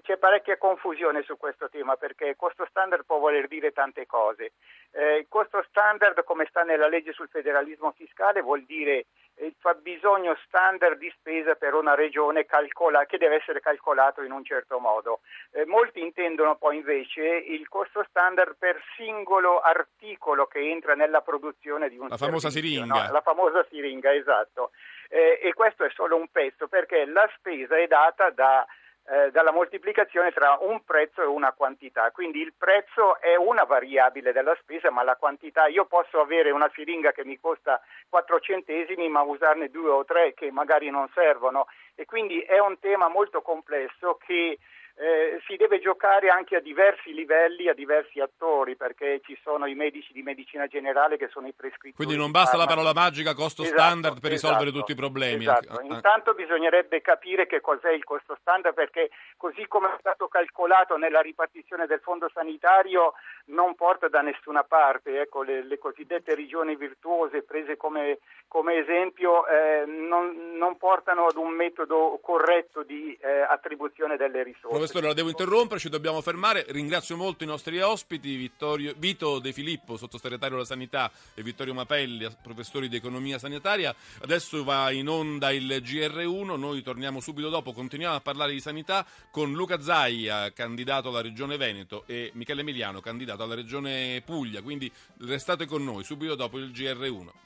C'è 0.07 0.19
parecchia 0.19 0.57
confusione 0.57 1.25
su 1.25 1.37
questo 1.37 1.69
tema 1.69 1.97
perché 1.97 2.27
il 2.27 2.37
costo 2.37 2.64
standard 2.71 3.05
può 3.05 3.19
voler 3.19 3.49
dire 3.49 3.73
tante 3.73 4.07
cose. 4.07 4.53
Eh, 4.92 5.16
il 5.16 5.27
costo 5.29 5.64
standard, 5.69 6.23
come 6.23 6.47
sta 6.49 6.62
nella 6.62 6.87
legge 6.87 7.12
sul 7.12 7.29
federalismo 7.29 7.90
fiscale, 7.90 8.40
vuol 8.40 8.62
dire 8.62 9.07
il 9.40 9.53
fabbisogno 9.59 10.38
standard 10.47 10.97
di 10.97 11.12
spesa 11.19 11.57
per 11.57 11.75
una 11.75 11.97
regione 11.97 12.47
calcola, 12.47 13.05
che 13.05 13.19
deve 13.19 13.35
essere 13.35 13.59
calcolato 13.59 14.23
in 14.23 14.31
un 14.31 14.45
certo 14.45 14.79
modo. 14.79 15.23
Eh, 15.51 15.66
molti 15.66 16.01
intendono 16.01 16.55
poi 16.55 16.77
invece 16.77 17.25
il 17.25 17.66
costo 17.69 18.05
standard 18.09 18.55
per 18.57 18.81
singolo 18.97 19.59
articolo 19.59 20.47
che 20.47 20.61
entra 20.61 20.95
nella 20.95 21.21
produzione 21.21 21.88
di 21.88 21.99
un 21.99 22.07
La 22.07 22.16
famosa 22.16 22.49
siringa. 22.49 23.07
No? 23.07 23.12
La 23.12 23.23
famosa 23.23 23.66
siringa, 23.69 24.14
esatto. 24.14 24.71
Eh, 25.09 25.40
e 25.42 25.53
questo 25.53 25.83
è 25.83 25.90
solo 25.90 26.14
un 26.14 26.29
pezzo 26.29 26.69
perché 26.69 27.05
la 27.07 27.29
spesa 27.37 27.77
è 27.77 27.88
data 27.88 28.31
da 28.31 28.64
eh, 29.09 29.31
dalla 29.31 29.53
moltiplicazione 29.53 30.33
tra 30.33 30.59
un 30.61 30.83
prezzo 30.85 31.23
e 31.23 31.27
una 31.27 31.53
quantità. 31.53 32.11
Quindi 32.11 32.40
il 32.40 32.53
prezzo 32.57 33.21
è 33.21 33.37
una 33.37 33.64
variabile 33.64 34.33
della 34.33 34.57
spesa, 34.61 34.90
ma 34.90 35.03
la 35.03 35.16
quantità, 35.16 35.66
io 35.66 35.85
posso 35.85 36.21
avere 36.21 36.51
una 36.51 36.71
siringa 36.75 37.12
che 37.12 37.25
mi 37.25 37.38
costa 37.38 37.81
4 38.09 38.40
centesimi, 38.40 39.09
ma 39.09 39.23
usarne 39.23 39.71
due 39.71 39.90
o 39.90 40.05
tre 40.05 40.35
che 40.35 40.51
magari 40.51 40.90
non 40.90 41.09
servono. 41.14 41.66
E 41.95 42.05
quindi 42.05 42.40
è 42.40 42.59
un 42.59 42.79
tema 42.79 43.09
molto 43.09 43.42
complesso 43.42 44.16
che 44.16 44.59
eh, 44.98 45.42
si 45.46 45.56
deve 45.56 45.78
giocare 45.78 46.30
anche 46.30 46.56
a 46.56 46.61
diversi 46.61 47.12
livelli, 47.12 47.68
a 47.68 47.74
diversi 47.74 48.18
attori, 48.18 48.76
perché 48.76 49.20
ci 49.24 49.38
sono 49.42 49.66
i 49.66 49.74
medici 49.74 50.12
di 50.14 50.22
medicina 50.22 50.66
generale 50.66 51.18
che 51.18 51.28
sono 51.28 51.46
i 51.46 51.52
prescrittori. 51.52 51.92
Quindi 51.92 52.16
non 52.16 52.30
basta 52.30 52.56
la 52.56 52.64
parola 52.64 52.94
magica 52.94 53.35
costo 53.35 53.62
esatto, 53.62 53.78
standard 53.78 54.20
per 54.20 54.32
esatto, 54.32 54.54
risolvere 54.54 54.76
tutti 54.76 54.92
i 54.92 54.96
problemi. 54.96 55.42
Esatto. 55.44 55.82
Intanto 55.82 56.32
bisognerebbe 56.32 57.02
capire 57.02 57.46
che 57.46 57.61
cos'è 57.61 57.92
il 57.92 58.04
costo 58.04 58.38
standard, 58.40 58.74
perché 58.74 59.11
così 59.37 59.66
come 59.68 59.88
è 59.88 59.96
stato 59.98 60.28
calcolato 60.28 60.96
nella 60.96 61.20
ripartizione 61.20 61.87
del 61.87 62.00
fondo 62.00 62.30
sanitario 62.32 63.12
non 63.46 63.74
porta 63.74 64.09
da 64.09 64.22
nessuna 64.22 64.64
parte. 64.64 65.20
Ecco, 65.20 65.42
le, 65.42 65.62
le 65.62 65.78
cosiddette 65.78 66.35
regioni 66.35 66.74
virtuose 66.74 67.42
prese 67.42 67.76
come, 67.76 68.18
come 68.48 68.78
esempio 68.78 69.46
eh, 69.46 69.85
non, 69.87 70.56
non, 70.56 70.76
portano 70.78 71.26
ad 71.26 71.37
un 71.37 71.50
metodo 71.50 72.18
corretto 72.22 72.82
di 72.82 73.16
eh, 73.20 73.40
attribuzione 73.40 74.16
delle 74.16 74.42
risorse. 74.42 74.86
Professore, 74.87 75.09
la 75.09 75.14
devo 75.14 75.31
interrompere, 75.31 75.81
ci 75.81 75.88
dobbiamo 75.88 76.20
fermare. 76.20 76.64
Ringrazio 76.68 77.16
molto 77.16 77.42
i 77.42 77.46
nostri 77.49 77.81
ospiti, 77.81 78.37
Vittorio, 78.37 78.94
Vito 78.96 79.40
De 79.40 79.53
Filippo, 79.53 79.96
sottosegretario 79.96 80.55
della 80.55 80.64
Sanità, 80.64 81.11
e 81.35 81.42
Vittorio 81.42 81.75
Mapelli, 81.75 82.25
professori 82.40 82.88
di 82.88 82.94
economia 82.94 83.37
sanitaria. 83.40 83.92
Adesso 84.20 84.62
va 84.62 84.92
in 84.92 85.09
onda 85.09 85.51
il 85.51 85.66
GR1, 85.66 86.57
noi 86.57 86.83
torniamo 86.83 87.18
subito 87.18 87.49
dopo, 87.49 87.72
continuiamo 87.72 88.14
a 88.14 88.20
parlare 88.20 88.53
di 88.53 88.61
sanità 88.61 89.05
con 89.33 89.53
Luca 89.55 89.81
Zaia, 89.81 90.53
candidato 90.53 91.09
alla 91.09 91.20
Regione 91.20 91.57
Veneto, 91.57 92.05
e 92.07 92.31
Michele 92.35 92.61
Emiliano, 92.61 93.01
candidato 93.01 93.42
alla 93.42 93.57
Regione 93.57 94.22
Puglia. 94.25 94.62
Quindi 94.62 94.88
restate 95.22 95.66
con 95.66 95.83
noi 95.83 96.05
subito 96.05 96.37
dopo 96.37 96.59
il 96.59 96.70
GR1. 96.70 97.44